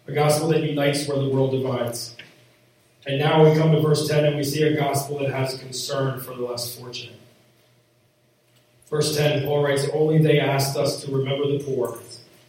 a 0.07 0.11
gospel 0.11 0.49
that 0.49 0.63
unites 0.63 1.07
where 1.07 1.17
the 1.17 1.29
world 1.29 1.51
divides. 1.51 2.17
And 3.05 3.19
now 3.19 3.47
we 3.47 3.57
come 3.57 3.71
to 3.71 3.79
verse 3.79 4.07
10 4.07 4.25
and 4.25 4.35
we 4.35 4.43
see 4.43 4.63
a 4.63 4.75
gospel 4.75 5.19
that 5.19 5.31
has 5.31 5.57
concern 5.57 6.19
for 6.19 6.33
the 6.33 6.43
less 6.43 6.75
fortunate. 6.75 7.15
Verse 8.89 9.17
10, 9.17 9.45
Paul 9.45 9.63
writes, 9.63 9.87
Only 9.93 10.19
they 10.19 10.39
asked 10.39 10.77
us 10.77 11.03
to 11.03 11.11
remember 11.11 11.51
the 11.51 11.63
poor, 11.63 11.99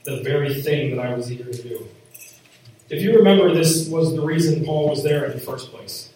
the 0.04 0.22
very 0.22 0.62
thing 0.62 0.94
that 0.94 1.04
I 1.04 1.14
was 1.14 1.32
eager 1.32 1.50
to 1.50 1.62
do. 1.62 1.88
If 2.90 3.02
you 3.02 3.16
remember, 3.16 3.52
this 3.52 3.88
was 3.88 4.14
the 4.14 4.22
reason 4.22 4.64
Paul 4.64 4.88
was 4.88 5.02
there 5.02 5.26
in 5.26 5.32
the 5.32 5.40
first 5.40 5.70
place. 5.70 6.10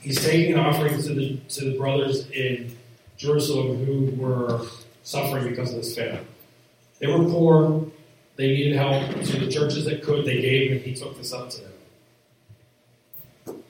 He's 0.00 0.22
taking 0.22 0.54
an 0.54 0.58
offering 0.58 1.00
to 1.00 1.14
the, 1.14 1.36
to 1.36 1.70
the 1.70 1.78
brothers 1.78 2.28
in 2.30 2.76
Jerusalem 3.16 3.84
who 3.84 4.06
were 4.20 4.66
suffering 5.04 5.48
because 5.48 5.70
of 5.70 5.76
this 5.76 5.94
famine. 5.94 6.26
They 6.98 7.06
were 7.06 7.24
poor, 7.24 7.86
they 8.36 8.48
needed 8.48 8.76
help. 8.76 9.12
To 9.12 9.38
the 9.38 9.50
churches 9.50 9.84
that 9.84 10.02
could, 10.02 10.24
they 10.24 10.40
gave, 10.40 10.72
and 10.72 10.80
he 10.80 10.94
took 10.94 11.16
this 11.16 11.32
up 11.32 11.50
to 11.50 11.60
them. 11.60 13.62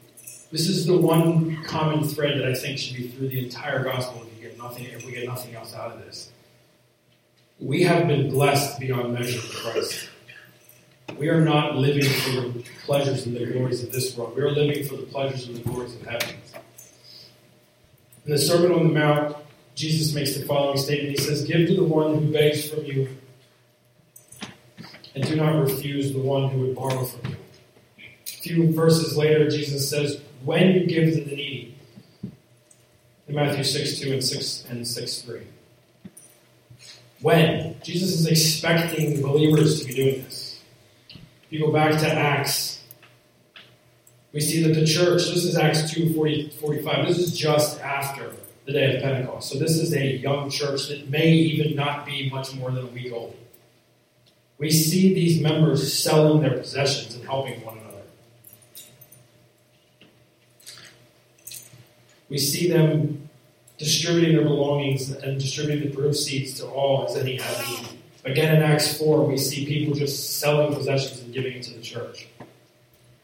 This 0.51 0.69
is 0.69 0.87
the 0.87 0.97
one 0.97 1.63
common 1.65 2.05
thread 2.05 2.39
that 2.39 2.47
I 2.47 2.55
think 2.55 2.79
should 2.79 2.97
be 2.97 3.09
through 3.09 3.29
the 3.29 3.45
entire 3.45 3.85
gospel 3.85 4.23
nothing 4.63 4.85
if 4.87 5.05
we 5.05 5.13
get 5.13 5.27
nothing 5.27 5.55
else 5.55 5.75
out 5.75 5.93
of 5.93 5.99
this. 5.99 6.31
We 7.59 7.83
have 7.83 8.07
been 8.07 8.31
blessed 8.31 8.81
beyond 8.81 9.15
measure 9.15 9.41
in 9.41 9.55
Christ. 9.55 10.09
We 11.19 11.29
are 11.29 11.41
not 11.41 11.77
living 11.77 12.05
for 12.05 12.31
the 12.41 12.65
pleasures 12.85 13.27
and 13.27 13.37
the 13.37 13.47
glories 13.47 13.83
of 13.83 13.93
this 13.93 14.17
world. 14.17 14.37
We 14.37 14.43
are 14.43 14.51
living 14.51 14.85
for 14.85 14.97
the 14.97 15.03
pleasures 15.03 15.47
and 15.47 15.57
the 15.57 15.69
glories 15.69 15.95
of 15.95 16.07
heaven. 16.07 16.37
In 18.25 18.33
the 18.33 18.39
Sermon 18.39 18.73
on 18.73 18.89
the 18.89 18.95
Mount, 18.95 19.37
Jesus 19.75 20.15
makes 20.15 20.37
the 20.37 20.45
following 20.45 20.79
statement. 20.79 21.19
He 21.19 21.25
says, 21.25 21.45
Give 21.45 21.67
to 21.69 21.77
the 21.77 21.85
one 21.85 22.19
who 22.19 22.33
begs 22.33 22.69
from 22.71 22.85
you, 22.85 23.09
and 25.15 25.25
do 25.25 25.37
not 25.37 25.57
refuse 25.61 26.13
the 26.13 26.21
one 26.21 26.51
who 26.51 26.61
would 26.61 26.75
borrow 26.75 27.05
from 27.05 27.31
you. 27.31 27.37
A 27.99 28.31
few 28.43 28.73
verses 28.73 29.17
later, 29.17 29.49
Jesus 29.51 29.89
says, 29.89 30.21
When 30.45 30.73
you 30.73 30.87
give 30.87 31.15
to 31.15 31.25
the 31.25 31.37
needy. 31.37 31.72
Matthew 33.33 33.65
6 33.65 34.01
2 34.01 34.13
and 34.13 34.25
6 34.25 34.65
and 34.69 34.87
6 34.87 35.23
3. 35.23 35.41
When? 37.21 37.77
Jesus 37.83 38.11
is 38.21 38.27
expecting 38.27 39.23
believers 39.23 39.81
to 39.81 39.87
be 39.87 39.95
doing 39.95 40.25
this. 40.25 40.61
If 41.11 41.19
you 41.51 41.61
go 41.61 41.73
back 41.73 41.99
to 42.01 42.13
Acts, 42.13 42.83
we 44.33 44.41
see 44.41 44.63
that 44.63 44.75
the 44.75 44.87
church, 44.87 45.29
this 45.29 45.45
is 45.45 45.57
Acts 45.57 45.93
2 45.93 46.15
40, 46.15 46.51
45, 46.51 47.07
this 47.07 47.19
is 47.19 47.37
just 47.37 47.81
after 47.81 48.33
the 48.65 48.73
day 48.73 48.97
of 48.97 49.03
Pentecost. 49.03 49.51
So 49.51 49.59
this 49.59 49.79
is 49.79 49.95
a 49.95 50.17
young 50.17 50.51
church 50.51 50.89
that 50.89 51.09
may 51.09 51.33
even 51.33 51.77
not 51.77 52.07
be 52.07 52.31
much 52.31 52.55
more 52.55 52.71
than 52.71 52.85
a 52.85 52.89
week 52.89 53.13
old. 53.13 53.37
We 54.59 54.71
see 54.71 55.13
these 55.15 55.41
members 55.41 55.93
selling 55.97 56.43
their 56.43 56.57
possessions 56.57 57.15
and 57.15 57.25
helping 57.25 57.65
one 57.65 57.79
another. 57.79 58.03
We 62.29 62.39
see 62.39 62.69
them 62.71 63.22
distributing 63.83 64.37
their 64.37 64.45
belongings 64.45 65.11
and 65.11 65.41
distributing 65.41 65.91
the 65.91 65.97
proceeds 65.97 66.55
to 66.55 66.67
all 66.67 67.05
as 67.05 67.17
any 67.17 67.37
had 67.37 67.69
need. 67.69 67.89
Again, 68.25 68.55
in 68.55 68.63
Acts 68.63 68.97
4, 68.99 69.25
we 69.25 69.37
see 69.37 69.67
people 69.67 69.95
just 69.95 70.39
selling 70.39 70.73
possessions 70.75 71.21
and 71.23 71.35
giving 71.35 71.55
it 71.55 71.65
to 71.65 71.75
the 71.75 71.83
church. 71.83 72.29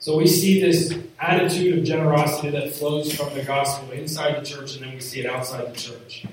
So 0.00 0.16
we 0.16 0.26
see 0.26 0.60
this 0.60 0.98
attitude 1.20 1.78
of 1.78 1.84
generosity 1.84 2.50
that 2.50 2.72
flows 2.72 3.12
from 3.14 3.32
the 3.34 3.44
gospel 3.44 3.92
inside 3.92 4.40
the 4.40 4.44
church, 4.44 4.74
and 4.74 4.84
then 4.84 4.94
we 4.94 5.00
see 5.00 5.20
it 5.20 5.26
outside 5.26 5.72
the 5.72 5.78
church. 5.78 6.26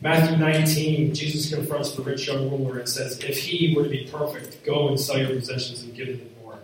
Matthew 0.00 0.36
19, 0.36 1.14
Jesus 1.14 1.52
confronts 1.52 1.92
the 1.92 2.02
rich 2.02 2.28
young 2.28 2.50
ruler 2.50 2.78
and 2.78 2.88
says, 2.88 3.18
If 3.20 3.38
he 3.38 3.74
were 3.74 3.84
to 3.84 3.88
be 3.88 4.08
perfect, 4.12 4.64
go 4.64 4.88
and 4.88 5.00
sell 5.00 5.18
your 5.18 5.30
possessions 5.30 5.82
and 5.82 5.94
give 5.94 6.08
to 6.08 6.16
the 6.16 6.24
poor, 6.42 6.58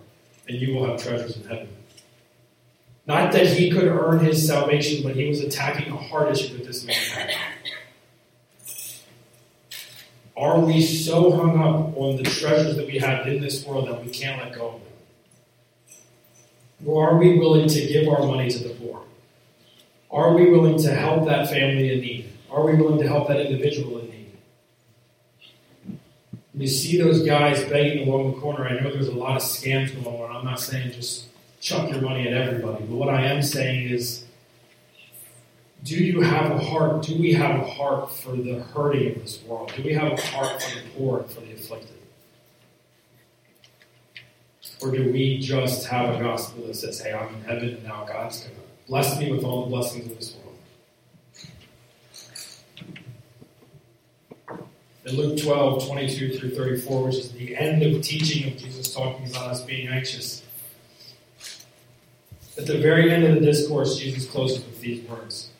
and 0.46 0.60
you 0.60 0.74
will 0.74 0.86
have 0.86 1.02
treasures 1.02 1.36
in 1.36 1.44
heaven. 1.44 1.68
Not 3.10 3.32
that 3.32 3.48
he 3.48 3.72
could 3.72 3.88
earn 3.88 4.20
his 4.20 4.46
salvation, 4.46 5.02
but 5.02 5.16
he 5.16 5.26
was 5.26 5.40
attacking 5.40 5.92
a 5.92 5.96
heart 5.96 6.30
issue 6.30 6.56
that 6.56 6.64
this 6.64 6.84
man 6.84 6.94
had. 6.94 7.34
Are 10.36 10.60
we 10.60 10.80
so 10.80 11.32
hung 11.32 11.60
up 11.60 11.96
on 11.96 12.18
the 12.18 12.22
treasures 12.22 12.76
that 12.76 12.86
we 12.86 12.98
have 12.98 13.26
in 13.26 13.40
this 13.40 13.66
world 13.66 13.88
that 13.88 14.04
we 14.04 14.12
can't 14.12 14.40
let 14.40 14.54
go 14.54 14.68
of 14.68 14.80
them? 14.80 14.92
Or 16.86 17.10
are 17.10 17.16
we 17.16 17.36
willing 17.36 17.68
to 17.68 17.86
give 17.88 18.06
our 18.06 18.24
money 18.24 18.48
to 18.48 18.58
the 18.60 18.74
poor? 18.74 19.02
Are 20.12 20.32
we 20.32 20.48
willing 20.48 20.80
to 20.82 20.94
help 20.94 21.26
that 21.26 21.50
family 21.50 21.92
in 21.92 22.00
need? 22.02 22.32
Are 22.48 22.64
we 22.64 22.76
willing 22.76 23.00
to 23.00 23.08
help 23.08 23.26
that 23.26 23.40
individual 23.40 23.98
in 23.98 24.10
need? 24.10 25.98
You 26.54 26.68
see 26.68 26.96
those 26.96 27.26
guys 27.26 27.64
begging 27.64 28.06
along 28.06 28.34
the 28.34 28.40
corner. 28.40 28.68
I 28.68 28.78
know 28.78 28.92
there's 28.92 29.08
a 29.08 29.12
lot 29.12 29.34
of 29.34 29.42
scams 29.42 29.92
going 30.00 30.22
on. 30.22 30.36
I'm 30.36 30.44
not 30.44 30.60
saying 30.60 30.92
just 30.92 31.29
chuck 31.60 31.90
your 31.90 32.00
money 32.00 32.26
at 32.26 32.34
everybody, 32.34 32.84
but 32.84 32.96
what 32.96 33.08
I 33.08 33.26
am 33.26 33.42
saying 33.42 33.90
is 33.90 34.24
do 35.82 35.96
you 35.96 36.20
have 36.20 36.50
a 36.50 36.58
heart? 36.58 37.02
Do 37.02 37.18
we 37.18 37.32
have 37.32 37.58
a 37.58 37.64
heart 37.64 38.12
for 38.12 38.36
the 38.36 38.60
hurting 38.74 39.14
of 39.14 39.22
this 39.22 39.42
world? 39.44 39.72
Do 39.74 39.82
we 39.82 39.94
have 39.94 40.12
a 40.12 40.20
heart 40.20 40.62
for 40.62 40.74
the 40.78 40.84
poor 40.90 41.20
and 41.20 41.30
for 41.30 41.40
the 41.40 41.52
afflicted? 41.52 41.96
Or 44.82 44.90
do 44.90 45.10
we 45.12 45.38
just 45.38 45.86
have 45.86 46.14
a 46.14 46.22
gospel 46.22 46.66
that 46.66 46.74
says, 46.74 47.00
hey, 47.00 47.12
I'm 47.12 47.34
in 47.34 47.42
heaven 47.42 47.68
and 47.70 47.84
now 47.84 48.04
God's 48.04 48.40
going 48.40 48.56
to 48.56 48.62
bless 48.88 49.18
me 49.18 49.32
with 49.32 49.44
all 49.44 49.64
the 49.64 49.70
blessings 49.70 50.10
of 50.10 50.16
this 50.18 50.36
world? 50.36 50.46
In 55.06 55.16
Luke 55.16 55.38
12, 55.42 55.86
22 55.86 56.38
through 56.38 56.54
34, 56.54 57.04
which 57.04 57.16
is 57.16 57.32
the 57.32 57.56
end 57.56 57.82
of 57.82 58.02
teaching 58.02 58.52
of 58.52 58.58
Jesus 58.58 58.94
talking 58.94 59.28
about 59.30 59.48
us 59.48 59.64
being 59.64 59.88
anxious, 59.88 60.42
at 62.60 62.66
the 62.66 62.78
very 62.78 63.10
end 63.10 63.24
of 63.24 63.34
the 63.34 63.40
discourse, 63.40 63.96
Jesus 63.96 64.30
closes 64.30 64.58
with 64.58 64.80
these 64.80 65.08
words 65.08 65.50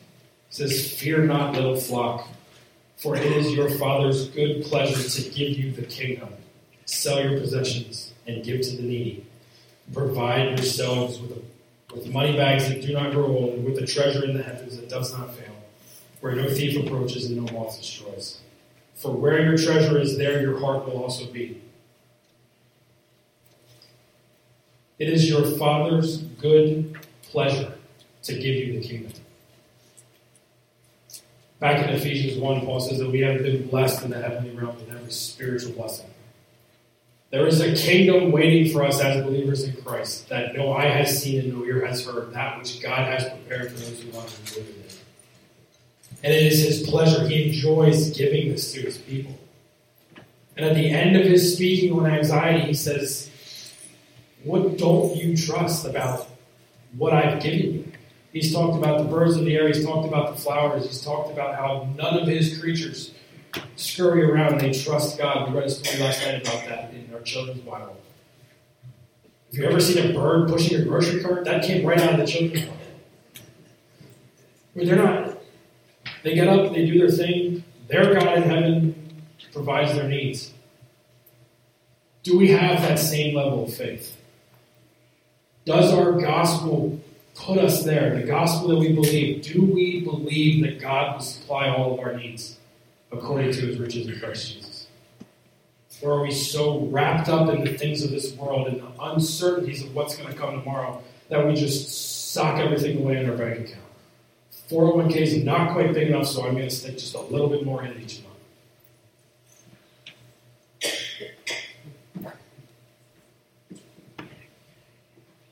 He 0.49 0.55
says, 0.55 0.93
Fear 0.99 1.25
not, 1.25 1.53
little 1.53 1.75
flock, 1.75 2.27
for 2.97 3.15
it 3.15 3.25
is 3.25 3.53
your 3.53 3.69
Father's 3.71 4.29
good 4.29 4.63
pleasure 4.65 5.09
to 5.09 5.29
give 5.29 5.57
you 5.57 5.71
the 5.71 5.81
kingdom. 5.83 6.29
Sell 6.85 7.23
your 7.23 7.39
possessions 7.39 8.13
and 8.27 8.43
give 8.43 8.61
to 8.61 8.75
the 8.75 8.83
needy. 8.83 9.25
Provide 9.91 10.59
yourselves 10.59 11.19
with, 11.19 11.31
a, 11.31 11.95
with 11.95 12.07
money 12.07 12.37
bags 12.37 12.69
that 12.69 12.81
do 12.81 12.93
not 12.93 13.11
grow 13.11 13.25
old, 13.25 13.53
and 13.55 13.65
with 13.65 13.79
a 13.79 13.87
treasure 13.87 14.23
in 14.23 14.37
the 14.37 14.43
heavens 14.43 14.77
that 14.77 14.87
does 14.87 15.11
not 15.17 15.33
fail, 15.35 15.55
where 16.19 16.35
no 16.35 16.47
thief 16.49 16.77
approaches 16.85 17.25
and 17.25 17.37
no 17.37 17.51
moth 17.51 17.79
destroys. 17.79 18.41
For 18.93 19.11
where 19.11 19.41
your 19.41 19.57
treasure 19.57 19.97
is, 19.97 20.17
there 20.17 20.41
your 20.41 20.59
heart 20.59 20.85
will 20.85 21.01
also 21.01 21.25
be. 21.25 21.59
It 25.01 25.09
is 25.09 25.27
your 25.27 25.43
Father's 25.57 26.17
good 26.17 26.95
pleasure 27.23 27.73
to 28.21 28.33
give 28.33 28.53
you 28.53 28.79
the 28.79 28.87
kingdom. 28.87 29.11
Back 31.59 31.83
in 31.83 31.95
Ephesians 31.95 32.37
1, 32.37 32.61
Paul 32.61 32.79
says 32.79 32.99
that 32.99 33.09
we 33.09 33.21
have 33.21 33.41
been 33.41 33.67
blessed 33.67 34.03
in 34.03 34.11
the 34.11 34.21
heavenly 34.21 34.51
realm 34.51 34.75
with 34.75 34.91
every 34.91 35.11
spiritual 35.11 35.71
blessing. 35.71 36.05
There 37.31 37.47
is 37.47 37.61
a 37.61 37.73
kingdom 37.73 38.31
waiting 38.31 38.71
for 38.71 38.83
us 38.83 39.01
as 39.01 39.25
believers 39.25 39.63
in 39.63 39.73
Christ 39.81 40.29
that 40.29 40.53
no 40.55 40.71
eye 40.71 40.85
has 40.85 41.19
seen 41.19 41.39
and 41.39 41.53
no 41.57 41.65
ear 41.65 41.83
has 41.83 42.05
heard, 42.05 42.31
that 42.33 42.59
which 42.59 42.79
God 42.79 43.07
has 43.07 43.27
prepared 43.27 43.71
for 43.71 43.79
those 43.79 44.03
who 44.03 44.11
Him 44.11 44.17
and 44.17 44.55
live 44.55 44.67
in 44.69 44.81
it. 44.83 44.99
And 46.23 46.31
it 46.31 46.43
is 46.43 46.61
His 46.61 46.87
pleasure. 46.87 47.27
He 47.27 47.47
enjoys 47.47 48.15
giving 48.15 48.51
this 48.51 48.71
to 48.73 48.81
His 48.81 48.99
people. 48.99 49.35
And 50.55 50.63
at 50.63 50.75
the 50.75 50.91
end 50.91 51.15
of 51.15 51.23
His 51.25 51.55
speaking 51.55 51.91
on 51.91 52.05
anxiety, 52.05 52.67
He 52.67 52.75
says, 52.75 53.30
What 54.43 54.77
don't 54.77 55.15
you 55.15 55.37
trust 55.37 55.85
about 55.85 56.27
what 56.97 57.13
I've 57.13 57.41
given 57.41 57.59
you? 57.59 57.91
He's 58.33 58.53
talked 58.53 58.77
about 58.77 58.99
the 58.99 59.03
birds 59.03 59.35
of 59.35 59.45
the 59.45 59.55
air. 59.55 59.67
He's 59.67 59.85
talked 59.85 60.07
about 60.07 60.35
the 60.35 60.41
flowers. 60.41 60.85
He's 60.85 61.01
talked 61.03 61.31
about 61.31 61.55
how 61.55 61.89
none 61.95 62.17
of 62.17 62.27
his 62.27 62.59
creatures 62.59 63.13
scurry 63.75 64.23
around 64.23 64.53
and 64.53 64.61
they 64.61 64.71
trust 64.71 65.17
God. 65.17 65.49
We 65.49 65.57
read 65.57 65.67
a 65.67 65.69
story 65.69 65.99
last 66.01 66.25
night 66.25 66.41
about 66.41 66.65
that 66.65 66.93
in 66.93 67.13
our 67.13 67.21
children's 67.21 67.59
Bible. 67.61 67.97
Have 69.51 69.59
you 69.59 69.65
ever 69.65 69.81
seen 69.81 70.11
a 70.11 70.13
bird 70.13 70.47
pushing 70.49 70.79
a 70.79 70.85
grocery 70.85 71.21
cart? 71.21 71.43
That 71.43 71.63
came 71.63 71.85
right 71.85 71.99
out 71.99 72.13
of 72.13 72.19
the 72.19 72.25
children's 72.25 72.65
Bible. 72.65 72.77
Mean, 74.75 74.87
they're 74.87 74.95
not. 74.95 75.37
They 76.23 76.33
get 76.33 76.47
up, 76.47 76.71
they 76.71 76.85
do 76.85 76.99
their 76.99 77.09
thing. 77.09 77.63
Their 77.87 78.13
God 78.13 78.37
in 78.37 78.43
heaven 78.43 79.23
provides 79.51 79.93
their 79.93 80.07
needs. 80.07 80.53
Do 82.23 82.37
we 82.37 82.51
have 82.51 82.81
that 82.83 82.99
same 82.99 83.35
level 83.35 83.65
of 83.65 83.73
faith? 83.73 84.15
Does 85.65 85.93
our 85.93 86.13
gospel 86.13 86.99
put 87.35 87.59
us 87.59 87.83
there, 87.83 88.15
the 88.15 88.23
gospel 88.25 88.69
that 88.69 88.77
we 88.77 88.91
believe, 88.91 89.43
do 89.43 89.61
we 89.63 90.01
believe 90.01 90.63
that 90.63 90.79
God 90.79 91.13
will 91.13 91.21
supply 91.21 91.69
all 91.69 91.93
of 91.93 91.99
our 91.99 92.13
needs 92.13 92.57
according 93.11 93.51
to 93.53 93.61
his 93.61 93.77
riches 93.77 94.07
in 94.07 94.19
Christ 94.19 94.53
Jesus? 94.53 94.87
Or 96.01 96.13
are 96.13 96.21
we 96.23 96.31
so 96.31 96.87
wrapped 96.87 97.29
up 97.29 97.49
in 97.49 97.63
the 97.63 97.77
things 97.77 98.03
of 98.03 98.09
this 98.09 98.33
world 98.33 98.67
and 98.67 98.81
the 98.81 99.03
uncertainties 99.03 99.83
of 99.83 99.93
what's 99.93 100.17
going 100.17 100.33
to 100.33 100.37
come 100.37 100.59
tomorrow 100.59 101.01
that 101.29 101.45
we 101.45 101.53
just 101.53 102.31
sock 102.33 102.57
everything 102.57 102.97
away 102.97 103.17
in 103.17 103.29
our 103.29 103.37
bank 103.37 103.59
account? 103.59 103.85
401k 104.69 105.15
is 105.17 105.43
not 105.43 105.73
quite 105.73 105.93
big 105.93 106.07
enough, 106.07 106.25
so 106.25 106.43
I'm 106.45 106.53
going 106.55 106.69
to 106.69 106.75
stick 106.75 106.97
just 106.97 107.13
a 107.13 107.21
little 107.21 107.49
bit 107.49 107.65
more 107.65 107.83
in 107.83 108.01
each 108.01 108.23
month. 108.23 108.30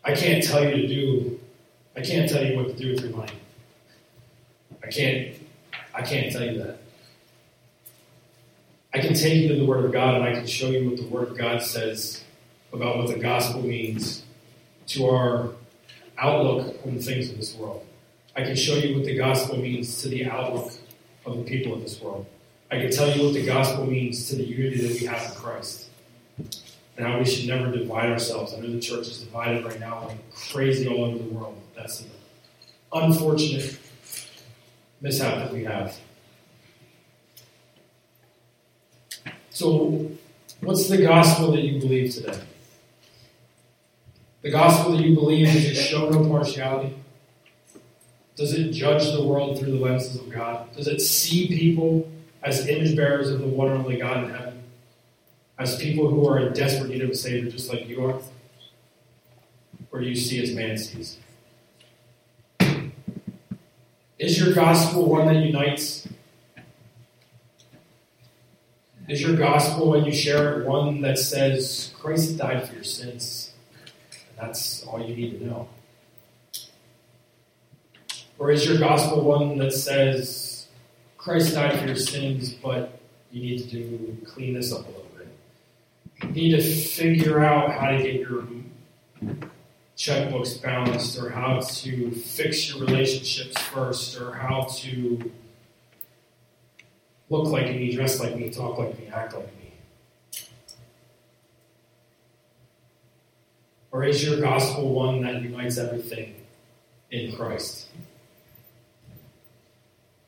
I 0.10 0.16
can't 0.16 0.44
tell 0.44 0.64
you 0.64 0.72
to 0.72 0.88
do, 0.88 1.40
I 1.96 2.02
can't 2.02 2.28
tell 2.28 2.44
you 2.44 2.56
what 2.56 2.70
to 2.70 2.74
do 2.74 2.94
with 2.94 3.04
your 3.04 3.16
money. 3.16 3.32
I 4.84 4.88
can't, 4.88 5.36
I 5.94 6.02
can't 6.02 6.32
tell 6.32 6.44
you 6.44 6.64
that. 6.64 6.80
I 8.92 9.02
can 9.02 9.14
take 9.14 9.36
you 9.36 9.50
to 9.50 9.56
the 9.56 9.66
Word 9.66 9.86
of 9.86 9.92
God 9.92 10.16
and 10.16 10.24
I 10.24 10.34
can 10.34 10.48
show 10.48 10.72
you 10.72 10.90
what 10.90 10.98
the 10.98 11.06
Word 11.06 11.28
of 11.28 11.38
God 11.38 11.62
says 11.62 12.24
about 12.74 12.98
what 12.98 13.10
the 13.10 13.20
gospel 13.20 13.62
means 13.62 14.24
to 14.88 15.06
our 15.06 15.50
outlook 16.18 16.78
on 16.88 16.96
the 16.96 17.04
things 17.04 17.30
of 17.30 17.38
this 17.38 17.54
world. 17.54 17.86
I 18.36 18.42
can 18.42 18.56
show 18.56 18.78
you 18.78 18.96
what 18.96 19.06
the 19.06 19.16
gospel 19.16 19.58
means 19.58 20.02
to 20.02 20.08
the 20.08 20.26
outlook 20.26 20.74
of 21.28 21.38
the 21.38 21.44
people 21.44 21.72
of 21.76 21.82
this 21.82 22.02
world. 22.02 22.26
I 22.72 22.80
can 22.80 22.90
tell 22.90 23.16
you 23.16 23.26
what 23.26 23.34
the 23.36 23.46
gospel 23.46 23.86
means 23.86 24.28
to 24.30 24.38
the 24.38 24.44
unity 24.44 24.88
that 24.88 25.00
we 25.00 25.06
have 25.06 25.24
in 25.30 25.38
Christ. 25.38 25.86
And 27.00 27.08
how 27.08 27.18
we 27.18 27.24
should 27.24 27.48
never 27.48 27.72
divide 27.72 28.10
ourselves. 28.10 28.54
I 28.54 28.60
know 28.60 28.74
the 28.74 28.80
church 28.82 29.08
is 29.08 29.24
divided 29.24 29.64
right 29.64 29.80
now 29.80 30.06
like 30.06 30.36
crazy 30.36 30.86
all 30.86 31.06
over 31.06 31.18
the 31.18 31.30
world. 31.30 31.58
That's 31.74 32.02
an 32.02 32.10
unfortunate 32.92 33.80
mishap 35.00 35.36
that 35.36 35.54
we 35.54 35.64
have. 35.64 35.98
So, 39.50 40.12
what's 40.60 40.90
the 40.90 40.98
gospel 41.02 41.54
that 41.54 41.62
you 41.62 41.80
believe 41.80 42.14
today? 42.14 42.38
The 44.42 44.52
gospel 44.52 44.98
that 44.98 45.02
you 45.02 45.16
believe 45.16 45.48
does 45.48 45.66
it 45.68 45.76
show 45.76 46.10
no 46.10 46.28
partiality? 46.28 46.98
Does 48.36 48.54
it 48.54 48.74
judge 48.74 49.10
the 49.14 49.24
world 49.24 49.58
through 49.58 49.72
the 49.72 49.80
lenses 49.80 50.20
of 50.20 50.30
God? 50.30 50.76
Does 50.76 50.90
it 50.90 51.00
see 51.00 51.48
people 51.48 52.12
as 52.44 52.68
image 52.68 52.98
bearers 52.98 53.30
of 53.32 53.40
the 53.40 53.48
one 53.48 53.70
and 53.70 53.86
only 53.86 53.98
God 54.00 54.26
in 54.26 54.32
heaven? 54.32 54.49
As 55.60 55.76
people 55.76 56.10
who 56.10 56.26
are 56.28 56.40
in 56.40 56.54
desperate 56.54 56.90
need 56.90 57.02
of 57.02 57.10
a 57.10 57.16
Savior, 57.16 57.52
just 57.52 57.70
like 57.70 57.88
you 57.88 58.06
are? 58.06 58.22
Or 59.92 60.00
do 60.00 60.08
you 60.08 60.16
see 60.16 60.42
as 60.42 60.56
man 60.56 60.78
sees? 60.78 61.18
Is 64.18 64.40
your 64.40 64.54
gospel 64.54 65.10
one 65.10 65.28
that 65.28 65.36
unites? 65.36 66.08
Is 69.10 69.22
your 69.22 69.36
gospel, 69.36 69.90
when 69.90 70.06
you 70.06 70.14
share 70.14 70.62
it, 70.62 70.68
one 70.68 71.02
that 71.02 71.18
says, 71.18 71.94
Christ 72.00 72.38
died 72.38 72.68
for 72.68 72.76
your 72.76 72.84
sins? 72.84 73.54
And 74.12 74.48
That's 74.48 74.84
all 74.84 75.02
you 75.02 75.16
need 75.16 75.40
to 75.40 75.46
know. 75.46 75.68
Or 78.38 78.52
is 78.52 78.66
your 78.66 78.78
gospel 78.78 79.24
one 79.26 79.58
that 79.58 79.74
says, 79.74 80.68
Christ 81.18 81.56
died 81.56 81.80
for 81.80 81.88
your 81.88 81.96
sins, 81.96 82.54
but 82.54 83.00
you 83.32 83.42
need 83.42 83.58
to 83.60 83.68
do 83.68 84.18
clean 84.26 84.54
this 84.54 84.72
up 84.72 84.86
a 84.86 84.88
little? 84.88 84.99
You 86.24 86.30
need 86.30 86.52
to 86.52 86.62
figure 86.62 87.40
out 87.44 87.72
how 87.72 87.92
to 87.92 87.98
get 87.98 88.16
your 88.16 88.44
checkbooks 89.98 90.62
balanced, 90.62 91.18
or 91.18 91.30
how 91.30 91.60
to 91.60 92.12
fix 92.12 92.70
your 92.70 92.86
relationships 92.86 93.62
first, 93.64 94.20
or 94.20 94.34
how 94.34 94.64
to 94.78 95.32
look 97.30 97.48
like 97.48 97.68
me, 97.68 97.94
dress 97.94 98.20
like 98.20 98.36
me, 98.36 98.50
talk 98.50 98.78
like 98.78 98.98
me, 98.98 99.08
act 99.08 99.34
like 99.34 99.46
me. 99.46 99.74
Or 103.92 104.04
is 104.04 104.24
your 104.24 104.40
gospel 104.40 104.94
one 104.94 105.22
that 105.24 105.42
unites 105.42 105.78
everything 105.78 106.36
in 107.12 107.36
Christ? 107.36 107.88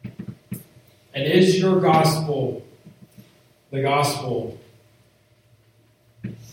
And 0.04 1.24
is 1.26 1.60
your 1.60 1.80
gospel 1.80 2.66
the 3.72 3.82
gospel 3.82 4.60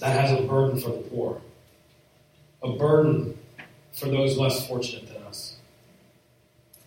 that 0.00 0.20
has 0.20 0.38
a 0.38 0.42
burden 0.42 0.80
for 0.80 0.90
the 0.90 0.98
poor? 0.98 1.40
A 2.62 2.72
burden 2.72 3.38
for 3.92 4.06
those 4.06 4.36
less 4.36 4.66
fortunate 4.66 5.12
than 5.12 5.22
us? 5.24 5.56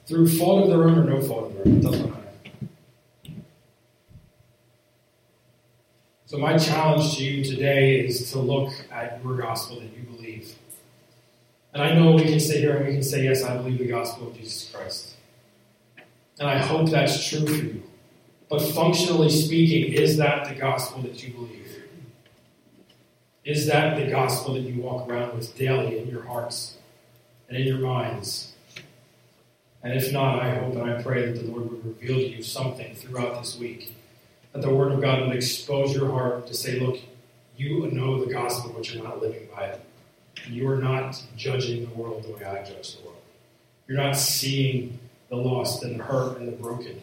Through 0.07 0.27
fault 0.27 0.63
of 0.63 0.69
their 0.69 0.83
own 0.83 0.97
or 0.97 1.03
no 1.03 1.21
fault 1.21 1.47
of 1.47 1.53
their 1.53 1.67
own, 1.67 1.77
it 1.77 1.81
doesn't 1.81 2.09
matter. 2.09 2.21
So, 6.25 6.37
my 6.37 6.57
challenge 6.57 7.17
to 7.17 7.23
you 7.25 7.43
today 7.43 7.99
is 7.99 8.31
to 8.31 8.39
look 8.39 8.71
at 8.89 9.21
your 9.21 9.35
gospel 9.35 9.81
that 9.81 9.91
you 9.97 10.03
believe. 10.03 10.55
And 11.73 11.83
I 11.83 11.93
know 11.93 12.13
we 12.13 12.23
can 12.23 12.39
sit 12.39 12.57
here 12.57 12.77
and 12.77 12.87
we 12.87 12.93
can 12.93 13.03
say, 13.03 13.25
Yes, 13.25 13.43
I 13.43 13.57
believe 13.57 13.79
the 13.79 13.87
gospel 13.87 14.29
of 14.29 14.37
Jesus 14.37 14.71
Christ. 14.73 15.15
And 16.39 16.49
I 16.49 16.57
hope 16.57 16.89
that's 16.89 17.27
true 17.27 17.45
for 17.45 17.53
you. 17.53 17.83
But 18.49 18.61
functionally 18.61 19.29
speaking, 19.29 19.93
is 19.93 20.17
that 20.17 20.47
the 20.47 20.55
gospel 20.55 21.01
that 21.03 21.21
you 21.21 21.33
believe? 21.33 21.60
Is 23.43 23.67
that 23.67 23.97
the 23.97 24.09
gospel 24.09 24.53
that 24.53 24.61
you 24.61 24.81
walk 24.81 25.09
around 25.09 25.35
with 25.35 25.57
daily 25.57 25.99
in 25.99 26.07
your 26.07 26.23
hearts 26.23 26.77
and 27.49 27.57
in 27.57 27.65
your 27.65 27.79
minds? 27.79 28.53
And 29.83 29.93
if 29.93 30.11
not, 30.13 30.39
I 30.39 30.55
hope 30.55 30.75
and 30.75 30.91
I 30.91 31.01
pray 31.01 31.25
that 31.25 31.39
the 31.39 31.51
Lord 31.51 31.71
would 31.71 31.85
reveal 31.85 32.17
to 32.17 32.27
you 32.27 32.43
something 32.43 32.93
throughout 32.95 33.39
this 33.41 33.57
week. 33.57 33.95
That 34.53 34.61
the 34.61 34.73
Word 34.73 34.91
of 34.91 35.01
God 35.01 35.27
would 35.27 35.35
expose 35.35 35.95
your 35.95 36.11
heart 36.11 36.45
to 36.47 36.53
say, 36.53 36.79
look, 36.79 36.99
you 37.57 37.89
know 37.91 38.23
the 38.23 38.31
gospel, 38.31 38.73
but 38.75 38.93
you're 38.93 39.03
not 39.03 39.21
living 39.21 39.47
by 39.55 39.65
it. 39.65 39.81
You 40.47 40.69
are 40.69 40.77
not 40.77 41.21
judging 41.35 41.85
the 41.85 41.93
world 41.95 42.23
the 42.23 42.31
way 42.31 42.43
I 42.43 42.63
judge 42.63 42.97
the 42.97 43.03
world. 43.05 43.21
You're 43.87 43.97
not 43.97 44.15
seeing 44.15 44.99
the 45.29 45.35
lost 45.35 45.83
and 45.83 45.99
the 45.99 46.03
hurt 46.03 46.37
and 46.37 46.47
the 46.47 46.51
broken 46.51 46.99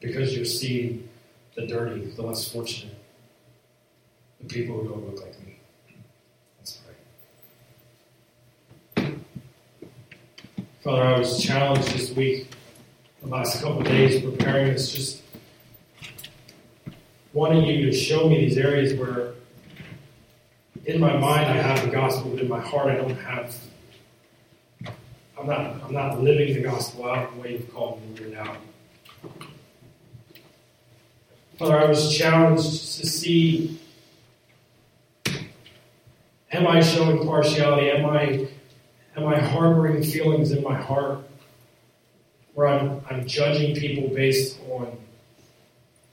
because 0.00 0.34
you're 0.34 0.44
seeing 0.44 1.08
the 1.54 1.66
dirty, 1.66 2.04
the 2.04 2.22
less 2.22 2.50
fortunate, 2.50 2.94
the 4.40 4.46
people 4.46 4.76
who 4.76 4.88
don't 4.88 5.06
look 5.06 5.24
like 5.24 5.40
me. 5.46 5.58
Let's 6.58 6.80
pray. 8.94 9.14
Father, 10.84 11.02
I 11.02 11.18
was 11.18 11.42
challenged 11.42 11.94
this 11.94 12.10
week, 12.14 12.50
the 13.22 13.28
last 13.28 13.62
couple 13.62 13.78
of 13.78 13.86
days, 13.86 14.22
preparing 14.22 14.74
this, 14.74 14.92
just 14.92 15.22
wanting 17.32 17.64
you 17.64 17.86
to 17.86 17.92
show 17.96 18.28
me 18.28 18.44
these 18.44 18.58
areas 18.58 18.92
where 18.92 19.32
in 20.84 21.00
my 21.00 21.16
mind 21.16 21.46
I 21.46 21.56
have 21.56 21.86
the 21.86 21.90
gospel, 21.90 22.32
but 22.32 22.40
in 22.40 22.50
my 22.50 22.60
heart 22.60 22.88
I 22.88 22.96
don't 22.96 23.16
have 23.16 23.56
I'm 25.38 25.46
not, 25.46 25.82
I'm 25.84 25.94
not 25.94 26.22
living 26.22 26.52
the 26.52 26.60
gospel 26.60 27.06
out 27.10 27.34
the 27.34 27.40
way 27.40 27.52
you've 27.52 27.72
called 27.72 28.06
me 28.06 28.14
to 28.16 28.28
now. 28.28 28.56
Father, 31.58 31.78
I 31.78 31.86
was 31.86 32.14
challenged 32.14 33.00
to 33.00 33.06
see 33.06 33.80
am 36.52 36.66
I 36.66 36.82
showing 36.82 37.26
partiality? 37.26 37.90
Am 37.90 38.04
I 38.04 38.48
am 39.16 39.26
I 39.26 39.38
harboring 39.38 40.02
feelings 40.02 40.52
in 40.52 40.62
my 40.62 40.74
heart 40.74 41.18
where 42.54 42.68
I'm, 42.68 43.00
I'm 43.10 43.26
judging 43.26 43.74
people 43.74 44.14
based 44.14 44.58
on 44.70 44.96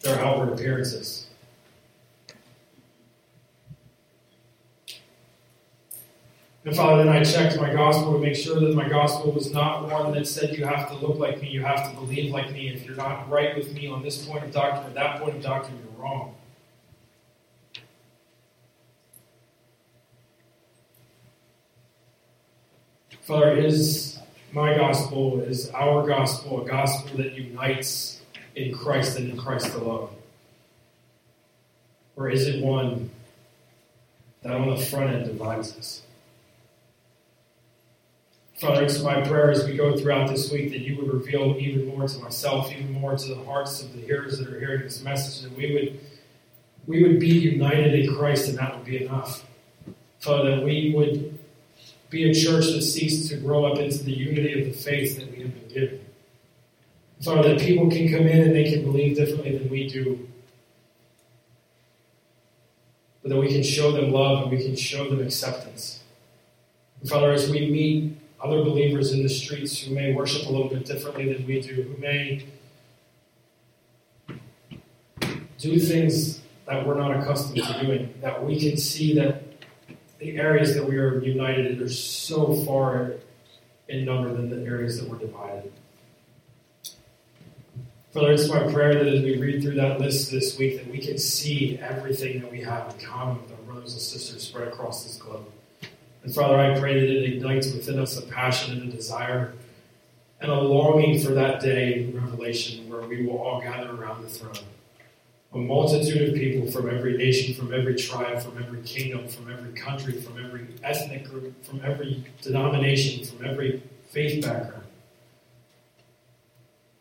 their 0.02 0.20
outward 0.20 0.54
appearances? 0.54 1.28
And 6.64 6.76
Father, 6.76 7.04
then 7.04 7.12
I 7.12 7.24
checked 7.24 7.60
my 7.60 7.74
gospel 7.74 8.14
to 8.14 8.20
make 8.20 8.36
sure 8.36 8.60
that 8.60 8.76
my 8.76 8.88
gospel 8.88 9.32
was 9.32 9.52
not 9.52 9.90
one 9.90 10.12
that 10.14 10.28
said 10.28 10.56
you 10.56 10.64
have 10.66 10.90
to 10.90 10.96
look 10.96 11.18
like 11.18 11.42
me, 11.42 11.50
you 11.50 11.64
have 11.64 11.90
to 11.90 11.96
believe 11.96 12.32
like 12.32 12.52
me. 12.52 12.68
If 12.68 12.86
you're 12.86 12.96
not 12.96 13.28
right 13.28 13.56
with 13.58 13.74
me 13.74 13.88
on 13.88 14.04
this 14.04 14.24
point 14.28 14.44
of 14.44 14.52
doctrine 14.52 14.92
or 14.92 14.94
that 14.94 15.20
point 15.20 15.38
of 15.38 15.42
doctrine, 15.42 15.80
you're 15.80 16.04
wrong. 16.04 16.36
Father, 23.32 23.56
is 23.56 24.20
my 24.52 24.76
gospel, 24.76 25.40
is 25.40 25.70
our 25.70 26.06
gospel 26.06 26.66
a 26.66 26.68
gospel 26.68 27.16
that 27.16 27.32
unites 27.32 28.20
in 28.58 28.76
Christ 28.76 29.18
and 29.18 29.30
in 29.30 29.38
Christ 29.38 29.74
alone? 29.74 30.10
Or 32.18 32.30
is 32.30 32.46
it 32.46 32.62
one 32.62 33.10
that 34.44 34.52
on 34.52 34.70
the 34.72 34.76
front 34.76 35.12
end 35.12 35.28
divides 35.28 35.78
us? 35.78 36.02
Father, 38.56 38.84
it's 38.84 39.02
my 39.02 39.22
prayer 39.22 39.50
as 39.50 39.64
we 39.66 39.78
go 39.78 39.96
throughout 39.96 40.28
this 40.28 40.52
week 40.52 40.72
that 40.72 40.82
you 40.82 40.98
would 40.98 41.14
reveal 41.14 41.56
even 41.58 41.88
more 41.88 42.10
to 42.10 42.20
myself, 42.20 42.70
even 42.74 42.92
more 42.92 43.16
to 43.16 43.28
the 43.30 43.42
hearts 43.46 43.82
of 43.82 43.94
the 43.94 44.02
hearers 44.02 44.40
that 44.40 44.50
are 44.50 44.60
hearing 44.60 44.82
this 44.82 45.02
message, 45.06 45.44
that 45.44 45.58
we 45.58 45.74
would 45.74 46.02
we 46.86 47.02
would 47.02 47.22
be 47.22 47.30
united 47.30 47.98
in 47.98 48.14
Christ 48.14 48.50
and 48.50 48.58
that 48.58 48.76
would 48.76 48.86
be 48.86 49.06
enough. 49.06 49.46
Father, 50.20 50.58
that 50.58 50.66
we 50.66 50.92
would 50.94 51.40
be 52.12 52.30
a 52.30 52.34
church 52.34 52.66
that 52.66 52.82
seeks 52.82 53.30
to 53.30 53.38
grow 53.38 53.66
up 53.66 53.80
into 53.80 54.04
the 54.04 54.12
unity 54.12 54.62
of 54.62 54.68
the 54.68 54.74
faith 54.74 55.18
that 55.18 55.32
we 55.32 55.44
have 55.44 55.54
been 55.54 55.68
given. 55.70 56.06
Father, 57.24 57.54
that 57.54 57.62
people 57.62 57.90
can 57.90 58.12
come 58.12 58.28
in 58.28 58.42
and 58.42 58.54
they 58.54 58.70
can 58.70 58.84
believe 58.84 59.16
differently 59.16 59.58
than 59.58 59.70
we 59.70 59.88
do. 59.88 60.28
But 63.24 63.30
that 63.30 63.38
we 63.38 63.48
can 63.48 63.64
show 63.64 63.92
them 63.92 64.12
love 64.12 64.44
and 64.44 64.52
we 64.52 64.62
can 64.62 64.76
show 64.76 65.10
them 65.10 65.22
acceptance. 65.22 66.04
And 67.00 67.10
Father, 67.10 67.32
as 67.32 67.50
we 67.50 67.72
meet 67.72 68.18
other 68.44 68.62
believers 68.64 69.14
in 69.14 69.24
the 69.24 69.30
streets 69.30 69.80
who 69.80 69.96
may 69.96 70.14
worship 70.14 70.48
a 70.48 70.52
little 70.52 70.68
bit 70.68 70.86
differently 70.86 71.32
than 71.32 71.48
we 71.48 71.62
do, 71.62 71.84
who 71.84 71.98
may 72.02 72.46
do 75.60 75.80
things 75.80 76.42
that 76.66 76.86
we're 76.86 76.98
not 76.98 77.16
accustomed 77.16 77.64
to 77.64 77.86
doing, 77.86 78.14
that 78.20 78.44
we 78.44 78.60
can 78.60 78.76
see 78.76 79.14
that 79.14 79.51
the 80.22 80.38
areas 80.38 80.76
that 80.76 80.88
we 80.88 80.98
are 80.98 81.20
united 81.20 81.66
in 81.66 81.84
are 81.84 81.90
so 81.90 82.54
far 82.64 83.14
in 83.90 84.06
number 84.06 84.32
than 84.32 84.50
the 84.50 84.70
areas 84.70 85.02
that 85.02 85.10
we're 85.10 85.18
divided. 85.18 85.74
Father, 88.14 88.32
it's 88.32 88.48
my 88.48 88.72
prayer 88.72 88.94
that 89.04 89.08
as 89.08 89.24
we 89.24 89.40
read 89.40 89.64
through 89.64 89.76
that 89.76 90.00
list 90.00 90.32
this 90.32 90.58
week, 90.60 90.78
that 90.78 90.92
we 90.92 91.00
can 91.00 91.18
see 91.18 91.80
everything 91.80 92.42
that 92.42 92.52
we 92.52 92.62
have 92.62 92.94
in 92.94 93.06
common 93.06 93.42
with 93.42 93.52
our 93.52 93.58
brothers 93.66 93.94
and 93.94 94.02
sisters 94.02 94.44
spread 94.44 94.68
across 94.68 95.04
this 95.04 95.18
globe. 95.18 95.46
And 96.24 96.34
Father, 96.34 96.60
I 96.60 96.80
pray 96.80 97.00
that 97.00 97.10
it 97.10 97.34
ignites 97.34 97.74
within 97.74 97.98
us 97.98 98.18
a 98.18 98.22
passion 98.22 98.80
and 98.80 98.94
a 98.94 98.96
desire 98.96 99.54
and 100.40 100.52
a 100.52 100.60
longing 100.60 101.20
for 101.20 101.32
that 101.32 101.62
day 101.62 102.04
in 102.04 102.16
Revelation 102.16 102.88
where 102.90 103.02
we 103.02 103.26
will 103.26 103.40
all 103.40 103.60
gather 103.60 103.90
around 103.90 104.22
the 104.22 104.30
throne. 104.30 104.54
A 105.54 105.58
multitude 105.58 106.30
of 106.30 106.36
people 106.36 106.72
from 106.72 106.90
every 106.90 107.18
nation, 107.18 107.54
from 107.54 107.74
every 107.74 107.96
tribe, 107.96 108.42
from 108.42 108.58
every 108.58 108.82
kingdom, 108.84 109.28
from 109.28 109.52
every 109.52 109.74
country, 109.74 110.14
from 110.14 110.44
every 110.44 110.68
ethnic 110.82 111.30
group, 111.30 111.66
from 111.66 111.82
every 111.84 112.24
denomination, 112.42 113.26
from 113.26 113.46
every 113.46 113.84
faith 114.12 114.44
background 114.44 114.82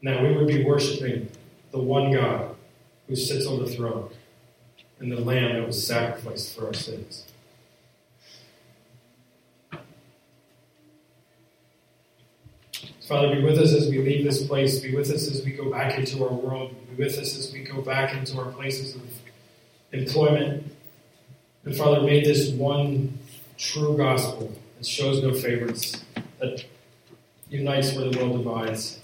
now 0.03 0.23
we 0.23 0.35
would 0.35 0.47
be 0.47 0.65
worshiping 0.65 1.31
the 1.73 1.79
one 1.79 2.13
God 2.13 2.57
who 3.07 3.17
sits 3.17 3.47
on 3.47 3.59
the 3.59 3.67
throne 3.67 4.11
and 4.99 5.13
the 5.13 5.21
Lamb 5.21 5.55
that 5.55 5.67
was 5.67 5.87
sacrificed 5.87 6.57
for 6.57 6.67
our 6.67 6.75
sins. 6.75 7.27
Father, 13.11 13.35
be 13.35 13.43
with 13.43 13.59
us 13.59 13.75
as 13.75 13.89
we 13.89 13.99
leave 13.99 14.25
this 14.25 14.47
place. 14.47 14.79
Be 14.79 14.95
with 14.95 15.11
us 15.11 15.29
as 15.29 15.45
we 15.45 15.51
go 15.51 15.69
back 15.69 15.99
into 15.99 16.25
our 16.25 16.33
world. 16.33 16.73
Be 16.91 17.03
with 17.03 17.19
us 17.19 17.37
as 17.37 17.53
we 17.53 17.65
go 17.65 17.83
back 17.83 18.15
into 18.15 18.39
our 18.39 18.53
places 18.53 18.95
of 18.95 19.03
employment. 19.91 20.73
And 21.65 21.77
Father, 21.77 22.03
may 22.03 22.23
this 22.23 22.51
one 22.51 23.19
true 23.59 23.97
gospel 23.97 24.57
that 24.79 24.87
shows 24.87 25.25
no 25.25 25.35
favorites, 25.35 26.05
that 26.39 26.65
unites 27.49 27.93
where 27.95 28.09
the 28.09 28.17
world 28.17 28.45
divides, 28.45 29.01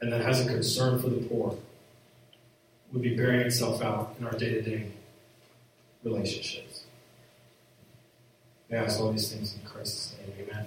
and 0.00 0.10
that 0.10 0.22
has 0.22 0.40
a 0.40 0.48
concern 0.48 1.02
for 1.02 1.10
the 1.10 1.20
poor 1.28 1.54
would 2.94 3.02
be 3.02 3.14
bearing 3.14 3.40
itself 3.40 3.82
out 3.82 4.14
in 4.18 4.24
our 4.24 4.32
day 4.32 4.54
to 4.54 4.62
day 4.62 4.90
relationships. 6.02 6.84
I 8.72 8.76
ask 8.76 8.98
all 8.98 9.12
these 9.12 9.30
things 9.30 9.54
in 9.54 9.68
Christ's 9.68 10.14
name. 10.16 10.48
Amen. 10.48 10.66